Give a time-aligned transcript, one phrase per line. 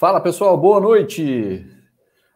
[0.00, 1.62] Fala pessoal, boa noite.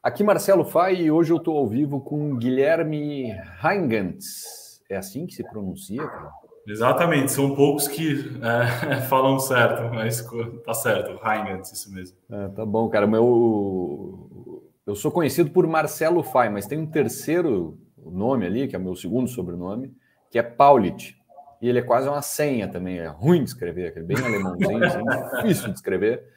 [0.03, 4.83] Aqui Marcelo Fai e hoje eu estou ao vivo com Guilherme Heingantz.
[4.87, 6.31] É assim que se pronuncia, cara?
[6.69, 10.23] Exatamente, são poucos que é, falam certo, mas
[10.63, 12.19] tá certo, Heingantz, isso mesmo.
[12.31, 13.07] É, tá bom, cara.
[13.07, 18.79] Meu, eu sou conhecido por Marcelo Fai, mas tem um terceiro nome ali, que é
[18.79, 19.91] o meu segundo sobrenome,
[20.31, 21.17] que é Paulit.
[21.63, 25.37] E ele é quase uma senha também, é ruim de escrever, é bem alemãozinho, assim,
[25.37, 26.35] difícil de escrever.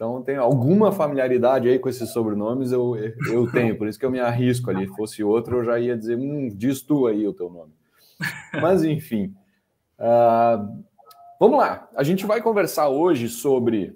[0.00, 2.96] Então, tem alguma familiaridade aí com esses sobrenomes, eu,
[3.30, 4.86] eu tenho, por isso que eu me arrisco ali.
[4.86, 7.74] Fosse outro, eu já ia dizer, hum, diz tu aí o teu nome.
[8.62, 9.34] Mas, enfim.
[9.98, 10.82] Uh,
[11.38, 11.86] vamos lá.
[11.94, 13.94] A gente vai conversar hoje sobre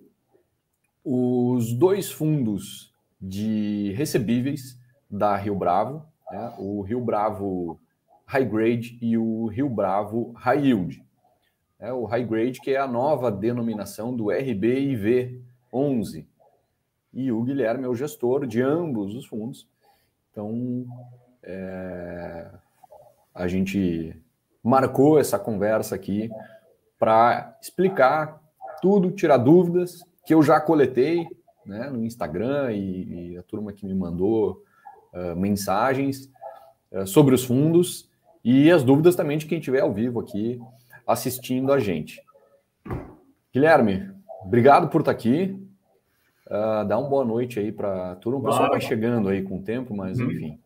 [1.03, 4.79] os dois fundos de recebíveis
[5.11, 6.53] da Rio Bravo, né?
[6.59, 7.81] o Rio Bravo
[8.27, 11.03] High Grade e o Rio Bravo High Yield.
[11.81, 15.43] É, o High Grade, que é a nova denominação do RBIV
[15.75, 16.27] 11.
[17.13, 19.67] E o Guilherme é o gestor de ambos os fundos.
[20.31, 20.87] Então,
[21.43, 22.49] é,
[23.35, 24.17] a gente
[24.63, 26.31] marcou essa conversa aqui
[26.99, 28.41] para explicar
[28.81, 31.27] tudo, tirar dúvidas que eu já coletei
[31.67, 34.63] né, no Instagram e, e, a turma que me mandou
[35.13, 36.31] uh, mensagens
[36.93, 38.11] uh, sobre os fundos
[38.45, 40.61] e as dúvidas também de quem estiver ao vivo aqui
[41.07, 42.23] assistindo a gente.
[43.53, 44.11] Guilherme,
[44.45, 45.61] obrigado por estar aqui.
[46.47, 48.41] Uh, dá uma boa noite aí para a turma.
[48.41, 50.31] O pessoal vai chegando aí com o tempo, mas uhum.
[50.31, 50.61] enfim.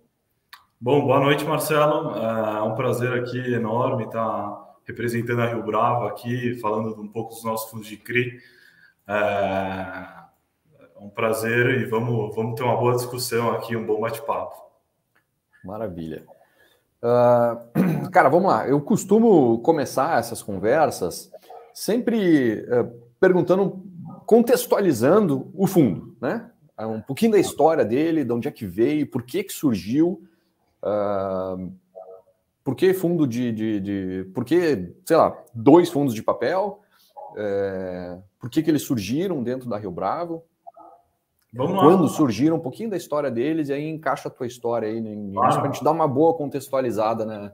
[0.80, 2.16] Bom, boa noite, Marcelo.
[2.16, 7.44] É um prazer aqui enorme estar representando a Rio Bravo aqui, falando um pouco dos
[7.44, 8.38] nossos fundos de CRI.
[9.06, 10.18] É
[11.00, 14.56] um prazer e vamos, vamos ter uma boa discussão aqui, um bom bate-papo.
[15.64, 16.24] Maravilha.
[17.02, 18.66] Uh, cara, vamos lá.
[18.66, 21.30] Eu costumo começar essas conversas
[21.72, 23.82] sempre uh, perguntando
[24.26, 26.50] contextualizando o fundo, né?
[26.76, 30.22] É um pouquinho da história dele, de onde é que veio, por que que surgiu,
[30.82, 31.72] uh,
[32.62, 36.82] por que fundo de, de, de, por que, sei lá, dois fundos de papel,
[37.36, 40.44] é, por que que eles surgiram dentro da Rio Bravo,
[41.52, 41.82] Vamos lá.
[41.82, 45.32] quando surgiram, um pouquinho da história deles, e aí encaixa a tua história aí, né,
[45.32, 45.54] claro.
[45.54, 47.52] para a gente dar uma boa contextualizada né,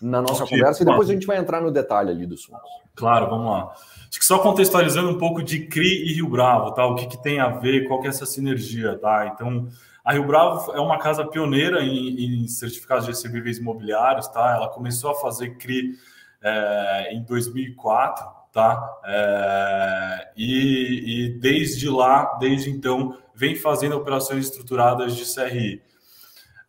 [0.00, 2.62] na nossa conversa, e depois a gente vai entrar no detalhe ali dos fundos.
[2.94, 3.72] Claro, vamos lá.
[4.08, 6.86] Acho que só contextualizando um pouco de CRI e Rio Bravo, tá?
[6.86, 9.30] O que, que tem a ver, qual que é essa sinergia, tá?
[9.34, 9.68] Então,
[10.04, 14.54] a Rio Bravo é uma casa pioneira em, em certificados de recebíveis imobiliários, tá?
[14.54, 15.94] Ela começou a fazer CRI
[16.42, 19.00] é, em 2004, tá?
[19.04, 25.82] É, e, e, desde lá, desde então, vem fazendo operações estruturadas de CRI.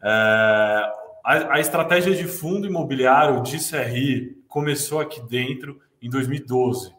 [0.03, 0.94] É,
[1.30, 6.98] a, a estratégia de fundo imobiliário de CRI começou aqui dentro em 2012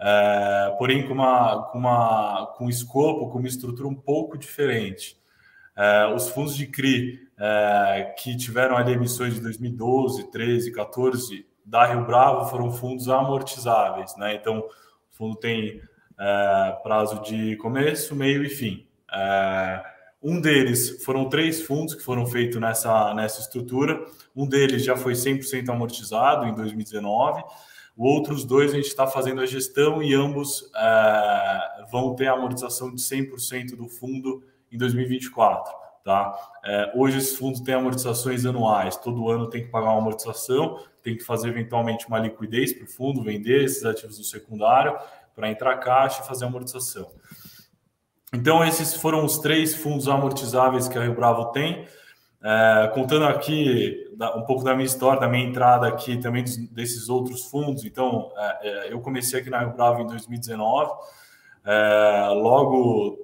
[0.00, 5.18] é, porém com uma, com uma com um escopo, com uma estrutura um pouco diferente.
[5.76, 11.84] É, os fundos de CRI é, que tiveram ali emissões de 2012, 13, 14 da
[11.84, 14.34] Rio Bravo foram fundos amortizáveis, né?
[14.34, 14.70] Então, o
[15.10, 15.80] fundo tem
[16.18, 18.86] é, prazo de começo, meio e fim.
[20.22, 24.04] Um deles foram três fundos que foram feitos nessa, nessa estrutura.
[24.36, 27.42] Um deles já foi 100% amortizado em 2019
[28.08, 33.00] outros dois a gente está fazendo a gestão e ambos é, vão ter amortização de
[33.00, 34.42] 100% do fundo
[34.72, 35.72] em 2024.
[36.02, 36.34] Tá?
[36.64, 41.14] É, hoje esses fundos têm amortizações anuais, todo ano tem que pagar uma amortização, tem
[41.14, 44.96] que fazer eventualmente uma liquidez para o fundo, vender esses ativos do secundário
[45.34, 47.10] para entrar caixa e fazer a amortização.
[48.32, 51.86] Então, esses foram os três fundos amortizáveis que a Rio Bravo tem.
[52.42, 57.44] É, contando aqui um pouco da minha história, da minha entrada aqui também desses outros
[57.46, 57.84] fundos.
[57.84, 60.90] Então, é, é, eu comecei aqui na Rio Bravo em 2019.
[61.64, 63.18] É, logo,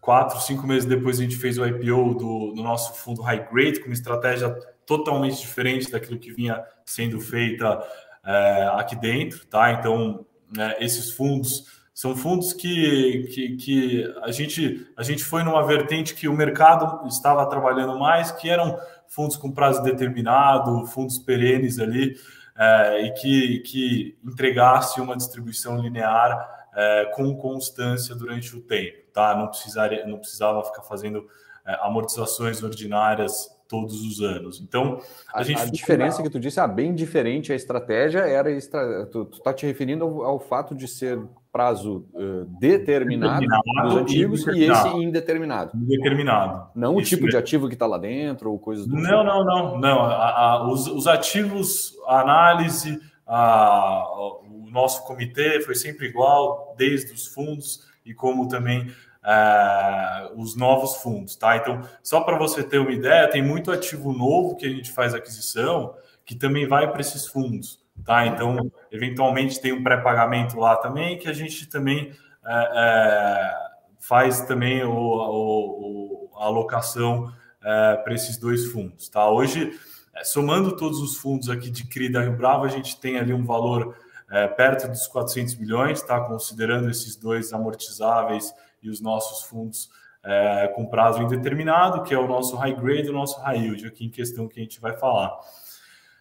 [0.00, 3.80] quatro, cinco meses depois, a gente fez o IPO do, do nosso fundo High Grade,
[3.80, 4.50] com uma estratégia
[4.84, 7.82] totalmente diferente daquilo que vinha sendo feita
[8.24, 9.46] é, aqui dentro.
[9.46, 9.72] Tá?
[9.72, 15.64] Então, né, esses fundos são fundos que, que, que, a, gente, a gente foi numa
[15.64, 18.76] vertente que o mercado estava trabalhando mais, que eram
[19.06, 22.16] fundos com prazo determinado, fundos perenes ali,
[22.58, 28.98] é, e que, que entregasse uma distribuição linear é, com constância durante o tempo.
[29.12, 29.36] Tá?
[29.36, 31.24] Não, precisaria, não precisava ficar fazendo
[31.64, 34.60] é, amortizações ordinárias todos os anos.
[34.60, 35.00] Então,
[35.32, 35.62] a, a gente.
[35.62, 38.50] A diferença que tu disse, ah, bem diferente a estratégia, era.
[38.50, 39.06] Estra...
[39.06, 41.20] Tu está te referindo ao, ao, fato de ser
[41.54, 45.70] prazo uh, determinado, determinado dos antigos e, esse indeterminado.
[45.76, 46.68] Indeterminado.
[46.74, 47.30] Não Isso o tipo mesmo.
[47.30, 49.22] de ativo que está lá dentro ou coisas do Não, tipo.
[49.22, 50.00] não, não, não.
[50.00, 57.28] A, a, os, os, ativos, a análise, o nosso comitê foi sempre igual, desde os
[57.28, 58.90] fundos e como também
[59.24, 61.56] é, os novos fundos, tá?
[61.56, 65.14] Então, só para você ter uma ideia, tem muito ativo novo que a gente faz
[65.14, 65.94] aquisição
[66.26, 68.26] que também vai para esses fundos, tá?
[68.26, 72.12] Então, eventualmente tem um pré-pagamento lá também que a gente também
[72.46, 73.54] é, é,
[74.00, 77.32] faz também o, o, a alocação
[77.62, 79.28] é, para esses dois fundos, tá?
[79.28, 79.72] Hoje,
[80.14, 83.32] é, somando todos os fundos aqui de CRI da Rio Bravo, a gente tem ali
[83.32, 83.96] um valor
[84.30, 86.20] é, perto dos 400 milhões, tá?
[86.20, 88.52] Considerando esses dois amortizáveis
[88.82, 89.88] e os nossos fundos
[90.22, 93.86] é, com prazo indeterminado, que é o nosso high grade e o nosso high yield,
[93.86, 95.38] aqui em questão que a gente vai falar.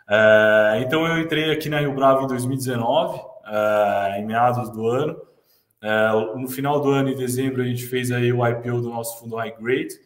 [0.09, 5.21] É, então, eu entrei aqui na Rio Bravo em 2019, é, em meados do ano.
[5.81, 9.19] É, no final do ano, em dezembro, a gente fez aí o IPO do nosso
[9.19, 9.99] fundo high grade.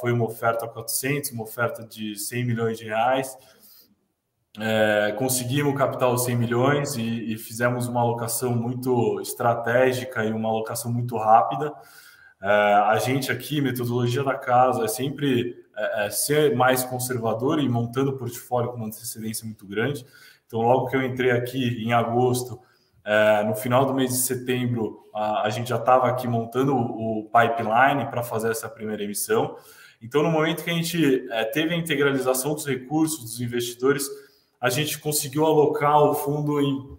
[0.00, 3.36] Foi uma oferta 400, uma oferta de 100 milhões de reais.
[5.16, 11.16] Conseguimos capital 100 milhões e, e, fizemos uma alocação muito estratégica e uma alocação muito
[11.16, 11.72] rápida.
[12.40, 18.16] A gente aqui, metodologia da casa, é sempre é, é ser mais conservador e montando
[18.16, 20.04] portfólio com uma antecedência muito grande.
[20.46, 22.60] Então, logo que eu entrei aqui em agosto,
[23.04, 27.20] é, no final do mês de setembro, a, a gente já estava aqui montando o,
[27.20, 29.56] o pipeline para fazer essa primeira emissão.
[30.02, 34.06] Então, no momento que a gente é, teve a integralização dos recursos dos investidores,
[34.60, 36.98] a gente conseguiu alocar o fundo em,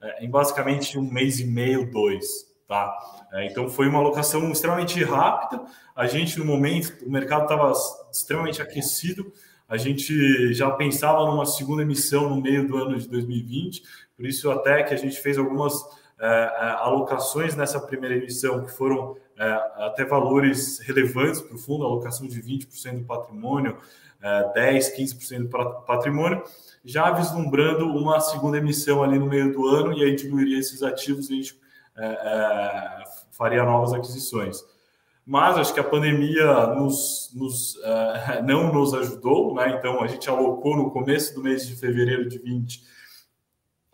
[0.00, 2.51] é, em basicamente um mês e meio, dois.
[2.72, 2.98] Tá?
[3.34, 5.62] É, então foi uma alocação extremamente rápida.
[5.94, 7.70] A gente, no momento, o mercado estava
[8.10, 9.30] extremamente aquecido.
[9.68, 13.82] A gente já pensava numa segunda emissão no meio do ano de 2020,
[14.16, 15.84] por isso até que a gente fez algumas
[16.18, 19.44] é, é alocações nessa primeira emissão que foram é,
[19.84, 23.76] até valores relevantes para o fundo, alocação de 20% do patrimônio,
[24.22, 26.42] é, 10, 15% do patrimônio
[26.84, 31.30] já vislumbrando uma segunda emissão ali no meio do ano e aí diluiria esses ativos
[31.30, 31.61] e a gente
[31.96, 34.62] é, é, faria novas aquisições.
[35.24, 39.76] Mas acho que a pandemia nos, nos é, não nos ajudou, né?
[39.78, 42.82] Então a gente alocou no começo do mês de fevereiro de 20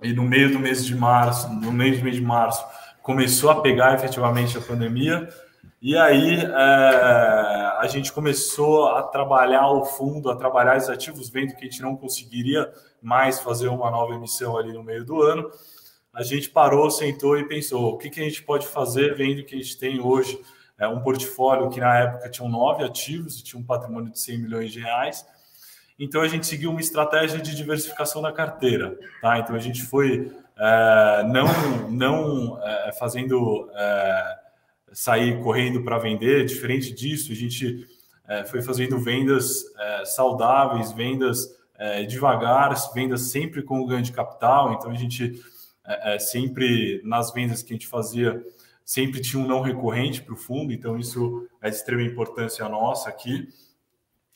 [0.02, 2.64] e no meio do mês de março, no meio do mês de março,
[3.02, 5.28] começou a pegar efetivamente a pandemia.
[5.82, 6.48] E aí é,
[7.78, 11.82] a gente começou a trabalhar o fundo, a trabalhar os ativos, vendo que a gente
[11.82, 12.70] não conseguiria
[13.02, 15.50] mais fazer uma nova emissão ali no meio do ano.
[16.18, 19.54] A gente parou, sentou e pensou: o que, que a gente pode fazer, vendo que
[19.54, 20.40] a gente tem hoje
[20.76, 24.38] é, um portfólio que na época tinha nove ativos e tinha um patrimônio de 100
[24.38, 25.24] milhões de reais.
[25.96, 28.98] Então a gente seguiu uma estratégia de diversificação da carteira.
[29.22, 29.38] Tá?
[29.38, 34.38] Então a gente foi é, não, não é, fazendo é,
[34.92, 36.44] sair correndo para vender.
[36.44, 37.86] Diferente disso, a gente
[38.26, 44.72] é, foi fazendo vendas é, saudáveis, vendas é, devagar, vendas sempre com ganho de capital.
[44.72, 45.40] Então a gente
[45.88, 48.44] é, é, sempre nas vendas que a gente fazia
[48.84, 50.72] sempre tinha um não recorrente para o fundo.
[50.72, 53.48] Então isso é de extrema importância nossa aqui.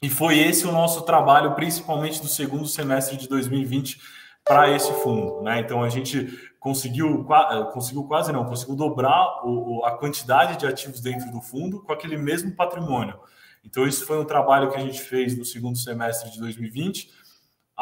[0.02, 4.00] E foi esse o nosso trabalho, principalmente do segundo semestre de 2020
[4.44, 5.60] para esse fundo, né?
[5.60, 6.26] Então a gente
[6.58, 11.80] conseguiu, eh, conseguiu quase não, conseguiu dobrar o, a quantidade de ativos dentro do fundo
[11.80, 13.18] com aquele mesmo patrimônio.
[13.64, 17.10] Então, isso foi um trabalho que a gente fez no segundo semestre de 2020.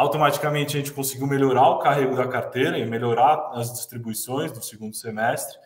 [0.01, 4.97] Automaticamente, a gente conseguiu melhorar o carrego da carteira e melhorar as distribuições do segundo
[4.97, 5.59] semestre.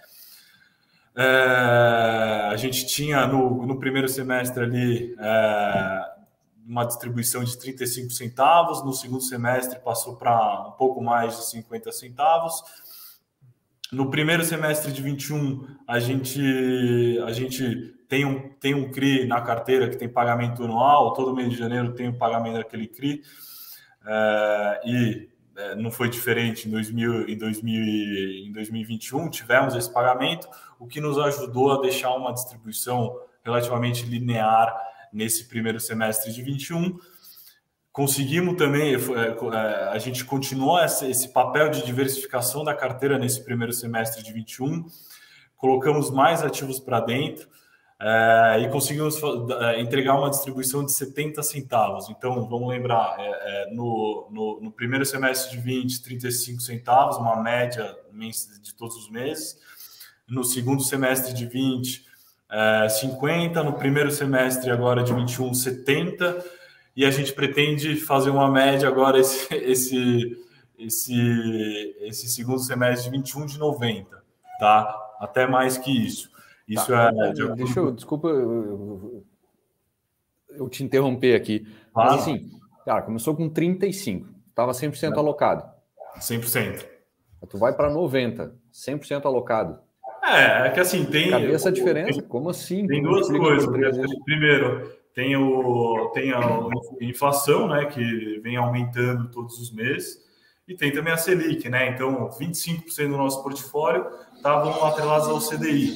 [1.17, 6.05] É, a gente tinha no, no primeiro semestre ali é,
[6.67, 11.93] uma distribuição de 35 centavos, no segundo semestre passou para um pouco mais de 50
[11.93, 12.61] centavos
[13.93, 19.41] no primeiro semestre de 21, a gente, a gente tem, um, tem um CRI na
[19.41, 23.23] carteira que tem pagamento anual, todo mês de janeiro tem o pagamento daquele CRI,
[24.07, 30.49] é, e é, não foi diferente em, 2000, em, 2000, em 2021, tivemos esse pagamento,
[30.79, 34.75] o que nos ajudou a deixar uma distribuição relativamente linear
[35.13, 36.99] nesse primeiro semestre de 21
[37.95, 43.73] Conseguimos também, é, é, a gente continuou esse papel de diversificação da carteira nesse primeiro
[43.73, 44.85] semestre de 21,
[45.55, 47.49] colocamos mais ativos para dentro
[48.07, 49.19] é, e conseguimos
[49.79, 52.11] entregar uma distribuição de 70 centavos.
[52.11, 53.17] Então, vamos lembrar,
[53.73, 57.97] no, no, no, primeiro semestre de 20, 35 centavos, uma média
[58.63, 59.59] de todos os meses.
[60.29, 62.05] No segundo semestre de 20,
[63.01, 63.63] 50.
[63.63, 66.45] No primeiro semestre agora de 21, 70
[66.97, 70.39] e a gente pretende fazer uma média agora esse, esse,
[70.79, 74.23] esse, esse segundo semestre de 21 de 90,
[74.61, 75.17] tá?
[75.19, 76.31] Até mais que isso.
[76.67, 77.33] Isso tá, é.
[77.33, 79.25] De Deixa eu, desculpa, eu,
[80.51, 81.67] eu te interromper aqui.
[81.95, 82.51] Mas assim,
[82.85, 85.19] cara, começou com 35, estava 100% é.
[85.19, 85.65] alocado.
[86.19, 86.87] 100%.
[87.49, 89.79] Tu vai para 90, 100% alocado.
[90.23, 91.31] É, é que assim, tem.
[91.31, 92.23] Cadê essa diferença?
[92.23, 92.87] Como assim?
[92.87, 93.69] Tem duas coisas.
[93.71, 94.07] Né?
[94.25, 96.41] Primeiro, tem, o, tem a
[97.01, 100.19] inflação, né, que vem aumentando todos os meses,
[100.67, 101.91] e tem também a Selic, né?
[101.91, 105.95] Então, 25% do nosso portfólio estavam atrelados ao CDI,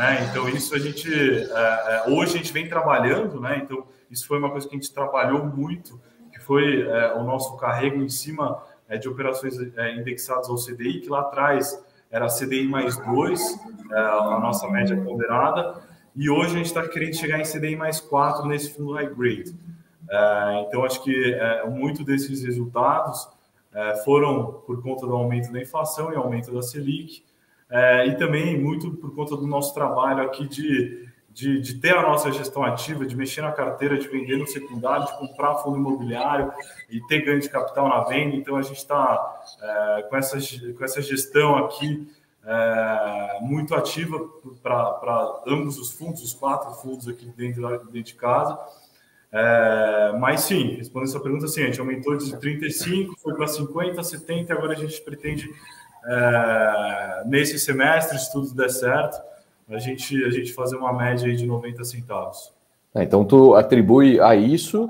[0.00, 0.26] né?
[0.30, 3.60] Então, isso a gente é, é, hoje a gente vem trabalhando, né?
[3.62, 6.00] Então, isso foi uma coisa que a gente trabalhou muito,
[6.32, 11.02] que foi é, o nosso carrego em cima é, de operações é, indexadas ao CDI,
[11.02, 13.60] que lá atrás era CDI mais 2,
[13.92, 15.82] é, a nossa média ponderada,
[16.16, 19.54] e hoje a gente está querendo chegar em CDI mais 4 nesse fundo high grade.
[20.66, 21.38] Então, acho que
[21.70, 23.28] muito desses resultados
[24.04, 27.22] foram por conta do aumento da inflação e aumento da Selic,
[27.70, 32.02] é, e também muito por conta do nosso trabalho aqui de, de, de, ter a
[32.02, 36.52] nossa gestão ativa, de mexer na carteira, de vender no secundário, de comprar fundo imobiliário
[36.90, 38.34] e ter ganho de capital na venda.
[38.34, 40.38] Então, a gente está é, com, essa,
[40.76, 42.08] com essa gestão aqui
[42.44, 44.18] é, muito ativa
[44.62, 48.58] para ambos os fundos, os quatro fundos aqui dentro, dentro de casa.
[49.32, 54.02] É, mas sim, respondendo essa pergunta, sim, a gente aumentou de 35, foi para 50,
[54.02, 55.48] 70, agora a gente pretende,
[56.06, 59.20] é, nesse semestre, se tudo der certo,
[59.68, 62.52] a gente, a gente fazer uma média de 90 centavos.
[62.94, 64.88] É, então, tu atribui a isso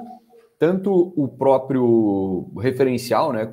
[0.59, 3.50] tanto o próprio referencial, né,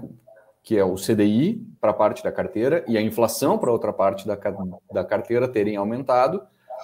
[0.61, 4.37] que é o CDI para parte da carteira e a inflação para outra parte da,
[4.91, 6.41] da carteira terem aumentado,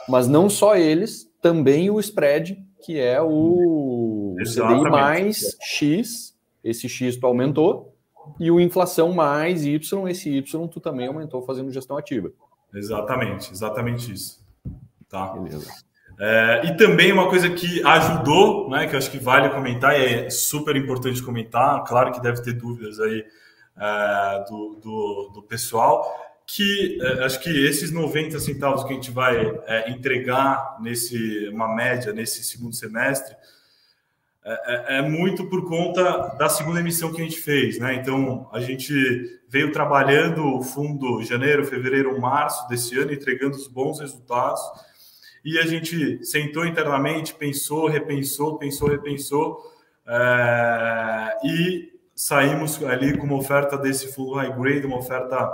[0.08, 4.80] mas não só eles, também o spread, que é o Exatamente.
[4.80, 7.93] CDI mais X, esse X tu aumentou,
[8.39, 12.32] e o inflação mais Y, esse Y tu também aumentou fazendo gestão ativa.
[12.74, 14.44] Exatamente, exatamente isso.
[15.10, 15.27] Tá.
[15.27, 15.72] Beleza.
[16.20, 20.25] É, e também uma coisa que ajudou, né, que eu acho que vale comentar, e
[20.25, 23.25] é super importante comentar, claro que deve ter dúvidas aí
[23.77, 26.06] uh, do, do, do, pessoal,
[26.46, 31.74] que uh, acho que esses 90 centavos que a gente vai uh, entregar nesse uma
[31.74, 33.36] média nesse segundo semestre
[34.46, 37.96] é, é, muito por conta da segunda emissão que a gente fez, né?
[37.96, 38.94] Então a gente
[39.48, 44.62] veio trabalhando o fundo janeiro, fevereiro, março desse ano, entregando os bons resultados.
[45.46, 49.58] E a gente sentou internamente, pensou, repensou, pensou, repensou,
[50.06, 55.54] é, e saímos ali com uma oferta desse full high grade, uma oferta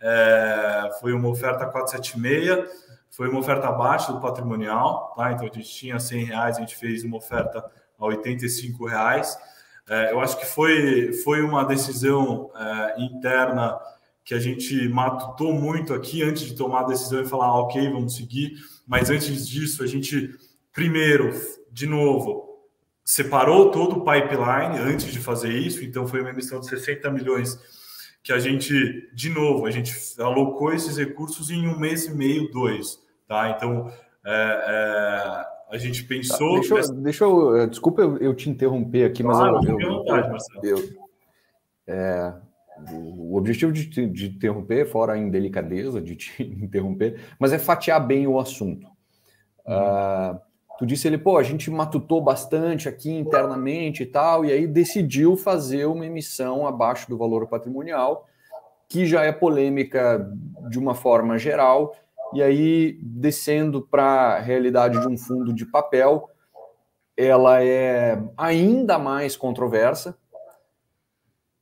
[0.00, 2.68] é, foi uma oferta 476,
[3.10, 5.32] foi uma oferta abaixo do patrimonial, tá?
[5.32, 7.64] Então a gente tinha 100 reais, a gente fez uma oferta
[7.98, 9.36] a 85 reais.
[9.88, 13.78] É, eu acho que foi, foi uma decisão é, interna
[14.24, 17.90] que a gente matutou muito aqui antes de tomar a decisão e falar, ah, ok,
[17.90, 18.54] vamos seguir.
[18.86, 20.34] Mas antes disso, a gente
[20.74, 21.30] primeiro,
[21.70, 22.58] de novo,
[23.04, 27.58] separou todo o pipeline antes de fazer isso, então foi uma emissão de 60 milhões
[28.22, 32.50] que a gente, de novo, a gente alocou esses recursos em um mês e meio,
[32.50, 32.98] dois,
[33.28, 33.50] tá?
[33.50, 33.92] Então,
[34.24, 36.54] é, é, a gente tá, pensou...
[36.54, 39.98] Tá, deixa, eu, deixa eu, é, desculpa eu, eu, te interromper aqui, mas eu, eu,
[39.98, 41.04] vontade, eu, eu
[41.86, 42.34] é,
[42.92, 48.26] o objetivo de, de interromper, fora a indelicadeza de te interromper, mas é fatiar bem
[48.26, 48.86] o assunto.
[49.66, 49.74] Uhum.
[49.74, 50.40] Uh,
[50.76, 55.36] Tu disse ele, pô, a gente matutou bastante aqui internamente e tal, e aí decidiu
[55.36, 58.26] fazer uma emissão abaixo do valor patrimonial,
[58.88, 60.28] que já é polêmica
[60.68, 61.94] de uma forma geral,
[62.34, 66.28] e aí descendo para a realidade de um fundo de papel,
[67.16, 70.16] ela é ainda mais controversa,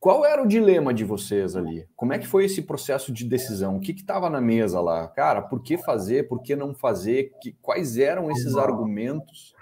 [0.03, 1.87] qual era o dilema de vocês ali?
[1.95, 3.77] Como é que foi esse processo de decisão?
[3.77, 5.07] O que estava na mesa lá?
[5.07, 6.27] Cara, por que fazer?
[6.27, 7.31] Por que não fazer?
[7.41, 9.55] Que, quais eram esses argumentos?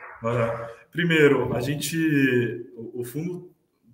[0.90, 3.50] Primeiro, a gente, o fundo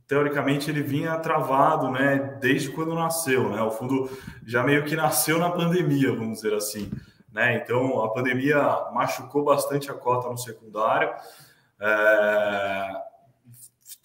[0.06, 3.60] teoricamente ele vinha travado, né, desde quando nasceu, né?
[3.62, 4.10] O fundo
[4.44, 6.90] já meio que nasceu na pandemia, vamos dizer assim,
[7.32, 7.56] né?
[7.56, 8.56] Então a pandemia
[8.92, 11.10] machucou bastante a cota no secundário.
[11.80, 13.05] É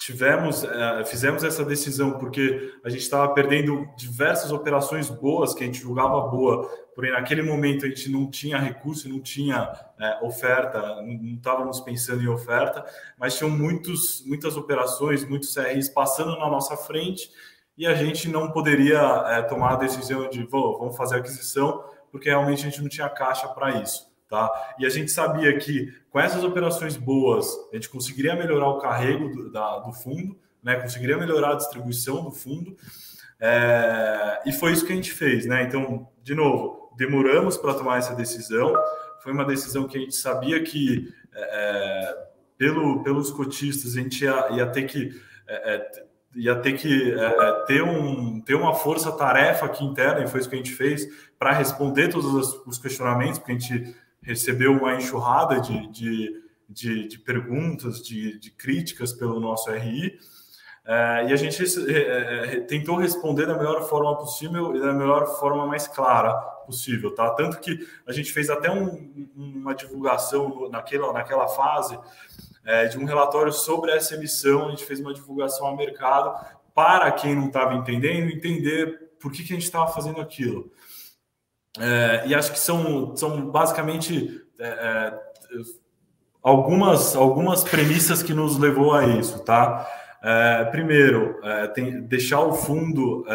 [0.01, 5.67] tivemos, é, fizemos essa decisão porque a gente estava perdendo diversas operações boas que a
[5.67, 11.03] gente julgava boa, porém naquele momento a gente não tinha recurso, não tinha é, oferta,
[11.03, 12.84] não estávamos pensando em oferta,
[13.15, 17.29] mas tinham muitos, muitas operações, muitos CRs passando na nossa frente
[17.77, 22.65] e a gente não poderia é, tomar a decisão de vamos fazer aquisição porque realmente
[22.65, 24.11] a gente não tinha caixa para isso.
[24.31, 24.50] Tá?
[24.79, 29.27] E a gente sabia que com essas operações boas, a gente conseguiria melhorar o carrego
[29.27, 30.77] do, da, do fundo, né?
[30.77, 32.73] conseguiria melhorar a distribuição do fundo,
[33.41, 35.45] é, e foi isso que a gente fez.
[35.45, 35.63] Né?
[35.63, 38.73] Então, de novo, demoramos para tomar essa decisão,
[39.21, 42.17] foi uma decisão que a gente sabia que, é,
[42.57, 45.09] pelo, pelos cotistas, a gente ia, ia ter que
[45.45, 50.27] é, é ia ter que é, é, ter, um, ter uma força-tarefa aqui interna, e
[50.29, 51.05] foi isso que a gente fez,
[51.38, 57.20] para responder todos os questionamentos, porque a gente recebeu uma enxurrada de, de, de, de
[57.20, 60.18] perguntas, de, de, críticas pelo nosso RI,
[60.86, 65.66] é, e a gente é, tentou responder da melhor forma possível e da melhor forma
[65.66, 66.34] mais clara
[66.66, 67.30] possível, tá?
[67.32, 72.00] Tanto que a gente fez até um, uma divulgação naquela, naquela fase
[72.66, 74.68] é, de um relatório sobre essa emissão.
[74.68, 76.34] A gente fez uma divulgação ao mercado
[76.74, 80.72] para quem não estava entendendo, entender por que, que a gente estava fazendo aquilo.
[81.80, 85.13] É, e acho que são, são basicamente é, é,
[86.44, 89.88] algumas, algumas premissas que nos levou a isso, tá?
[90.24, 93.25] É, primeiro, é, tem, deixar o fundo,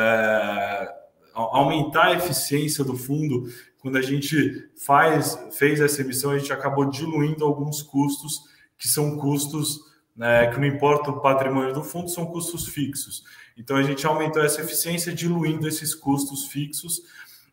[1.34, 3.44] aumentar a eficiência do fundo.
[3.78, 8.42] Quando a gente faz, fez essa emissão, a gente acabou diluindo alguns custos
[8.78, 9.80] que são custos
[10.16, 13.22] né, que não importa o patrimônio do fundo, são custos fixos.
[13.56, 17.02] Então a gente aumentou essa eficiência diluindo esses custos fixos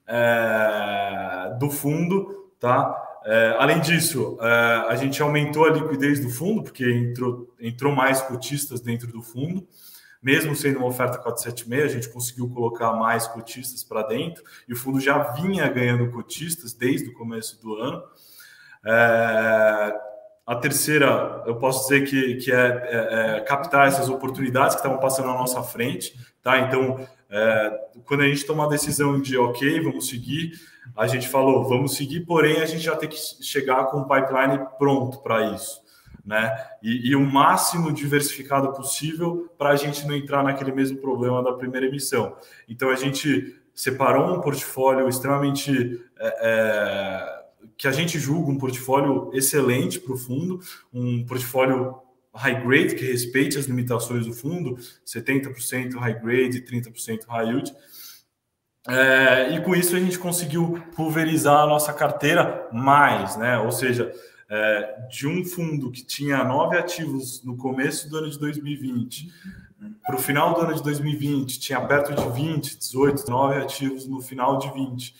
[0.07, 2.99] é, do fundo, tá?
[3.25, 8.21] É, além disso, é, a gente aumentou a liquidez do fundo, porque entrou, entrou mais
[8.21, 9.65] cotistas dentro do fundo,
[10.21, 14.75] mesmo sendo uma oferta 476, a gente conseguiu colocar mais cotistas para dentro, e o
[14.75, 18.03] fundo já vinha ganhando cotistas desde o começo do ano.
[20.45, 24.99] A terceira, eu posso dizer que, que é, é, é, captar essas oportunidades que estavam
[24.99, 26.59] passando na nossa frente, tá?
[26.59, 26.99] Então,
[27.35, 30.51] é, quando a gente toma a decisão de, ok, vamos seguir,
[30.95, 34.63] a gente falou, vamos seguir, porém a gente já tem que chegar com um pipeline
[34.77, 35.81] pronto para isso,
[36.23, 36.55] né?
[36.83, 41.53] E, e, o máximo diversificado possível para a gente não entrar naquele mesmo problema da
[41.53, 42.37] primeira emissão.
[42.69, 47.43] Então, a gente separou um portfólio extremamente é, é
[47.75, 50.59] que a gente julga um portfólio excelente para o fundo,
[50.93, 51.95] um portfólio
[52.33, 57.73] high grade que respeite as limitações do fundo, 70% high grade e 30% high yield.
[58.87, 63.57] É, e com isso a gente conseguiu pulverizar a nossa carteira mais, né?
[63.59, 64.11] Ou seja,
[64.49, 69.31] é, de um fundo que tinha nove ativos no começo do ano de 2020
[70.05, 74.21] para o final do ano de 2020 tinha perto de 20, 18, 9 ativos no
[74.21, 75.13] final de 20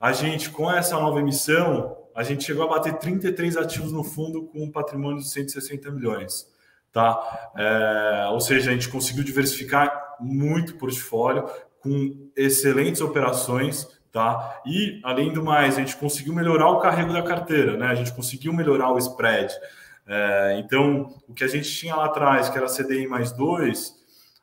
[0.00, 4.46] a gente, com essa nova emissão, a gente chegou a bater 33 ativos no fundo
[4.46, 6.48] com um patrimônio de 160 milhões.
[6.92, 7.50] Tá?
[7.56, 11.48] É, ou seja, a gente conseguiu diversificar muito o portfólio
[11.80, 14.60] com excelentes operações, tá?
[14.66, 17.86] E além do mais, a gente conseguiu melhorar o carrego da carteira, né?
[17.86, 19.52] A gente conseguiu melhorar o spread.
[20.06, 23.94] É, então, o que a gente tinha lá atrás, que era CDI mais 2,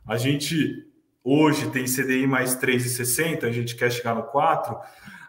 [0.07, 0.87] a gente
[1.23, 4.77] hoje tem CDI mais 3,60, a gente quer chegar no 4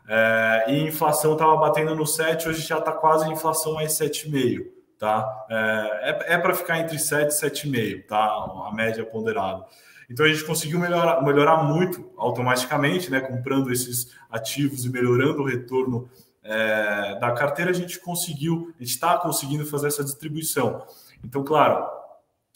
[0.09, 4.66] é, e inflação estava batendo no 7, hoje já está quase inflação mais 7,5,
[4.99, 5.47] tá?
[5.51, 8.18] É, é, é para ficar entre 7 e 7,5, tá?
[8.18, 9.66] A média ponderada.
[10.09, 13.21] Então a gente conseguiu melhorar, melhorar muito automaticamente, né?
[13.21, 16.09] Comprando esses ativos e melhorando o retorno
[16.42, 20.83] é, da carteira, a gente conseguiu, a gente está conseguindo fazer essa distribuição.
[21.23, 21.87] Então, claro,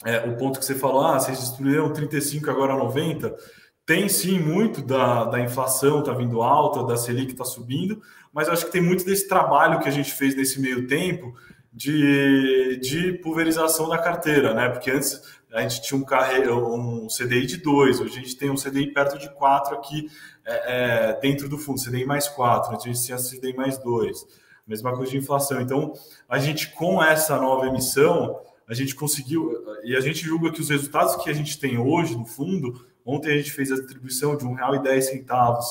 [0.03, 3.35] é, o ponto que você falou, ah, vocês distribuíram 35 agora 90
[3.85, 8.65] tem sim muito da, da inflação está vindo alta, da Selic está subindo, mas acho
[8.65, 11.33] que tem muito desse trabalho que a gente fez nesse meio tempo
[11.71, 14.69] de, de pulverização da carteira, né?
[14.69, 15.99] Porque antes a gente tinha
[16.51, 20.09] um, um CDI de 2, hoje a gente tem um CDI perto de 4 aqui
[20.45, 24.25] é, é, dentro do fundo, CDI mais 4, antes a gente tinha CDI mais 2,
[24.65, 25.61] mesma coisa de inflação.
[25.61, 25.93] Então,
[26.27, 29.51] a gente com essa nova emissão, a gente conseguiu,
[29.83, 33.33] e a gente julga que os resultados que a gente tem hoje no fundo Ontem
[33.33, 35.63] a gente fez a distribuição de R$ 1,10.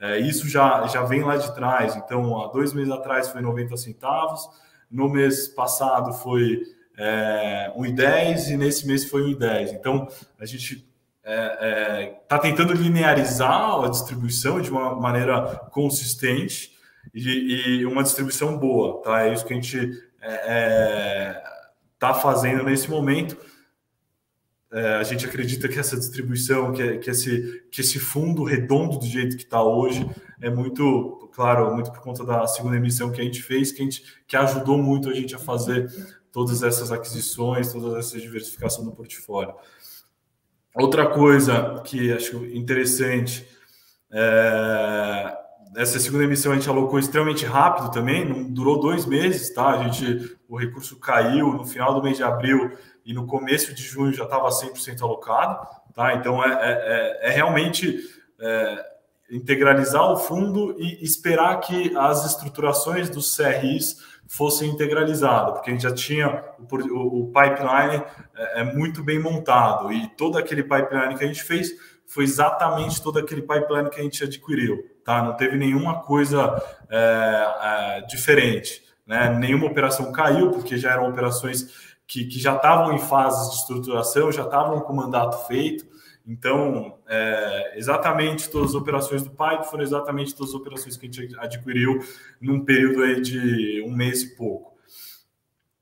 [0.00, 1.96] É, isso já, já vem lá de trás.
[1.96, 4.48] Então, há dois meses atrás foi 90 centavos,
[4.90, 6.62] no mês passado foi
[6.96, 9.72] é, 1,10 e nesse mês foi 1,10.
[9.72, 10.94] Então, a gente está
[11.24, 16.72] é, é, tá tentando linearizar a distribuição de uma maneira consistente
[17.14, 19.02] e, e uma distribuição boa.
[19.02, 19.26] Tá?
[19.26, 23.36] É isso que a gente está é, é, fazendo nesse momento
[24.74, 29.06] é, a gente acredita que essa distribuição, que, que, esse, que esse fundo redondo do
[29.06, 30.04] jeito que está hoje,
[30.40, 33.84] é muito, claro, muito por conta da segunda emissão que a gente fez, que, a
[33.84, 35.88] gente, que ajudou muito a gente a fazer
[36.32, 39.54] todas essas aquisições, toda essa diversificação do portfólio.
[40.74, 43.46] Outra coisa que acho interessante,
[44.10, 45.38] é,
[45.76, 49.68] essa segunda emissão a gente alocou extremamente rápido também, não durou dois meses, tá?
[49.68, 52.72] A gente, o recurso caiu no final do mês de abril,
[53.04, 56.14] e no começo de junho já estava 100% alocado, tá?
[56.14, 57.98] Então é, é, é, é realmente
[58.40, 58.84] é,
[59.30, 65.82] integralizar o fundo e esperar que as estruturações dos CRIs fosse integralizada, porque a gente
[65.82, 68.02] já tinha o, o, o pipeline
[68.34, 71.70] é, é, muito bem montado e todo aquele pipeline que a gente fez
[72.06, 75.22] foi exatamente todo aquele pipeline que a gente adquiriu, tá?
[75.22, 79.30] Não teve nenhuma coisa é, é, diferente, né?
[79.38, 84.30] Nenhuma operação caiu porque já eram operações que, que já estavam em fases de estruturação,
[84.30, 85.86] já estavam com mandato feito.
[86.26, 91.10] Então, é, exatamente todas as operações do PAI foram exatamente todas as operações que a
[91.10, 91.98] gente adquiriu
[92.40, 94.74] num período aí de um mês e pouco.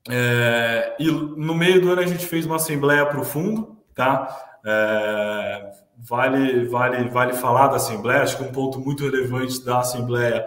[0.09, 4.59] É, e no meio do ano a gente fez uma assembleia para o fundo, tá?
[4.65, 8.23] É, vale, vale, vale falar da assembleia.
[8.23, 10.45] Acho que um ponto muito relevante da assembleia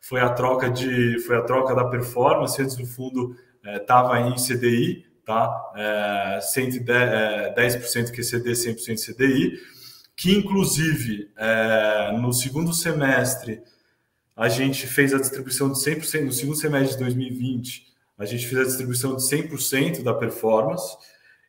[0.00, 2.60] foi a troca de, foi a troca da performance.
[2.60, 5.72] Antes do fundo estava é, em CDI, tá?
[5.74, 9.60] É, 110, é, 10% QCD, 100% CDI,
[10.16, 13.60] que inclusive é, no segundo semestre
[14.36, 17.86] a gente fez a distribuição de 100%, no segundo semestre de 2020,
[18.18, 20.96] a gente fez a distribuição de 100% da performance,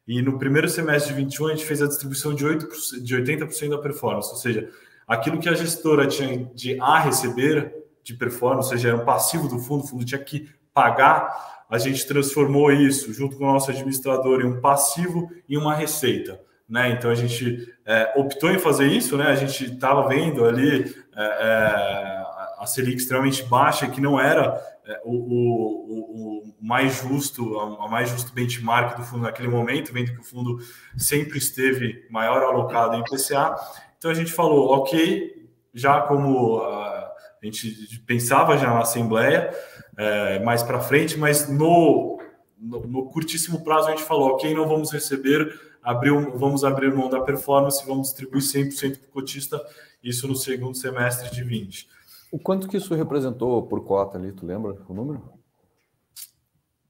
[0.07, 3.69] e no primeiro semestre de 21 a gente fez a distribuição de, 8%, de 80%
[3.69, 4.69] da performance, ou seja,
[5.07, 9.47] aquilo que a gestora tinha de a receber de performance, ou seja, era um passivo
[9.49, 13.71] do fundo, o fundo tinha que pagar a gente transformou isso, junto com o nosso
[13.71, 16.39] administrador, em um passivo e uma receita.
[16.67, 16.91] Né?
[16.91, 19.27] Então a gente é, optou em fazer isso, né?
[19.27, 22.23] A gente estava vendo ali é, é,
[22.60, 28.10] a Selic extremamente baixa, que não era é, o, o, o, mais justo, a mais
[28.10, 30.60] justo benchmark do fundo naquele momento, vendo que o fundo
[30.97, 33.56] sempre esteve maior alocado em PCA.
[33.97, 39.53] Então a gente falou, ok, já como a, a gente pensava já na Assembleia,
[39.97, 42.19] é, mais para frente, mas no,
[42.57, 47.10] no, no, curtíssimo prazo a gente falou, ok, não vamos receber, abrir, vamos abrir mão
[47.10, 49.60] da performance, vamos distribuir 100% para o cotista,
[50.03, 51.89] isso no segundo semestre de 20.
[52.31, 55.38] O quanto que isso representou por cota ali, tu lembra o número?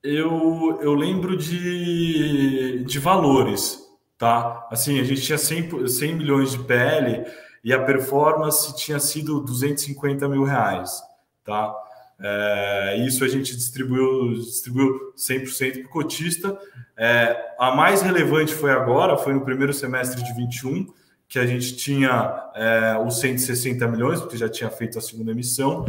[0.04, 3.80] Eu, eu lembro de, de valores,
[4.18, 4.68] tá?
[4.70, 7.26] Assim, a gente tinha 100, 100 milhões de PL
[7.64, 11.02] e a performance tinha sido 250 mil reais,
[11.44, 11.74] tá?
[12.20, 16.58] É, isso a gente distribuiu, distribuiu 100% para o cotista.
[16.98, 20.88] É, a mais relevante foi agora, foi no primeiro semestre de 21,
[21.28, 25.86] que a gente tinha é, os 160 milhões, porque já tinha feito a segunda emissão,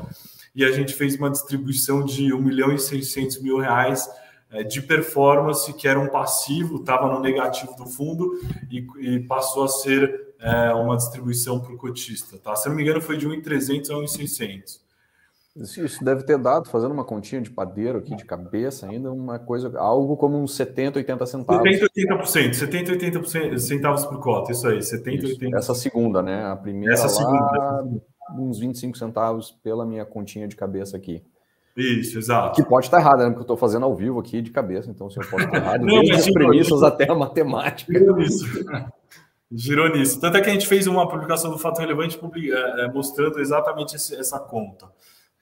[0.55, 4.09] e a gente fez uma distribuição de 1 milhão e 600 mil reais
[4.51, 8.39] é, de performance, que era um passivo, estava no negativo do fundo,
[8.71, 12.39] e, e passou a ser é, uma distribuição para o cotista.
[12.39, 12.55] Tá?
[12.57, 14.88] Se não me engano, foi de 1,300 a 1,600.
[15.57, 19.77] Isso deve ter dado, fazendo uma continha de padeiro aqui, de cabeça ainda, uma coisa,
[19.79, 21.79] algo como uns 70, 80 centavos.
[21.79, 25.41] 70, 80%, 70, 80 centavos por cota, isso aí, 70, isso.
[25.41, 25.57] 80%.
[25.57, 26.45] Essa segunda, né?
[26.45, 28.03] A primeira Essa lá, segunda.
[28.39, 31.23] uns 25 centavos pela minha continha de cabeça aqui.
[31.77, 32.57] Isso, exato.
[32.61, 33.27] Que pode estar errado, né?
[33.27, 35.81] Porque eu estou fazendo ao vivo aqui de cabeça, então se eu posso estar errado,
[35.87, 37.93] Não, desde as premissas até a matemática.
[37.93, 38.45] Girou nisso.
[39.51, 40.21] Girou nisso.
[40.21, 43.97] Tanto é que a gente fez uma publicação do Fato Relevante é, é, mostrando exatamente
[43.97, 44.87] essa conta.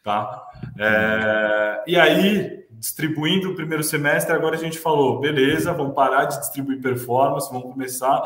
[0.07, 0.41] Tá?
[0.79, 6.39] É, e aí, distribuindo o primeiro semestre, agora a gente falou, beleza, vamos parar de
[6.39, 8.23] distribuir performance, vamos começar,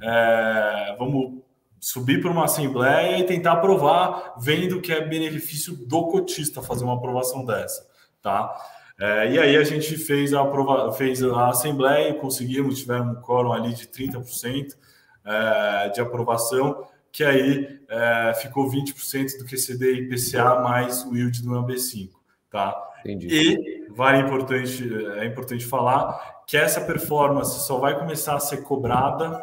[0.00, 1.42] é, vamos
[1.80, 6.94] subir para uma assembleia e tentar aprovar, vendo que é benefício do cotista fazer uma
[6.94, 7.84] aprovação dessa,
[8.22, 8.54] tá?
[9.00, 13.52] É, e aí a gente fez a, aprova fez a assembleia conseguimos, tivemos um quórum
[13.52, 14.76] ali de 30%
[15.24, 21.44] é, de aprovação, que aí é, ficou 20% do QCD e IPCA mais o yield
[21.44, 22.10] do AB5,
[22.50, 22.76] tá?
[23.04, 23.28] Entendi.
[23.28, 24.82] E vale importante,
[25.18, 29.40] é importante falar que essa performance só vai começar a ser cobrada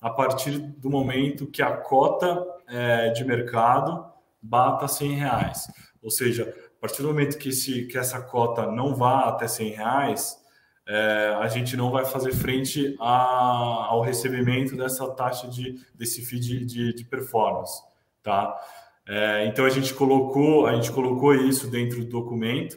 [0.00, 4.02] a partir do momento que a cota é, de mercado
[4.40, 5.70] bata 100 reais.
[6.02, 6.44] Ou seja,
[6.78, 10.42] a partir do momento que, esse, que essa cota não vá até 100 reais,
[10.92, 16.64] é, a gente não vai fazer frente a, ao recebimento dessa taxa de desse feed
[16.64, 17.80] de, de performance,
[18.20, 18.58] tá?
[19.06, 22.76] É, então a gente colocou a gente colocou isso dentro do documento.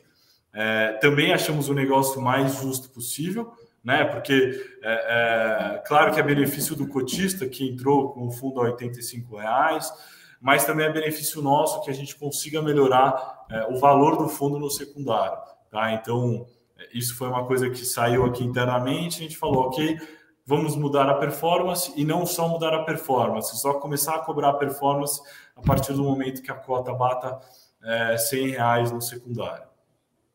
[0.53, 3.51] É, também achamos o negócio mais justo possível,
[3.83, 4.05] né?
[4.05, 8.65] Porque é, é, claro que é benefício do cotista que entrou com o fundo a
[8.65, 9.91] 85 reais,
[10.39, 14.59] mas também é benefício nosso que a gente consiga melhorar é, o valor do fundo
[14.59, 15.39] no secundário,
[15.71, 15.93] tá?
[15.93, 16.45] Então
[16.93, 19.19] isso foi uma coisa que saiu aqui internamente.
[19.19, 19.97] A gente falou, ok,
[20.45, 24.53] vamos mudar a performance e não só mudar a performance, só começar a cobrar a
[24.53, 25.21] performance
[25.55, 27.39] a partir do momento que a cota bata
[27.83, 29.67] é, 100 reais no secundário.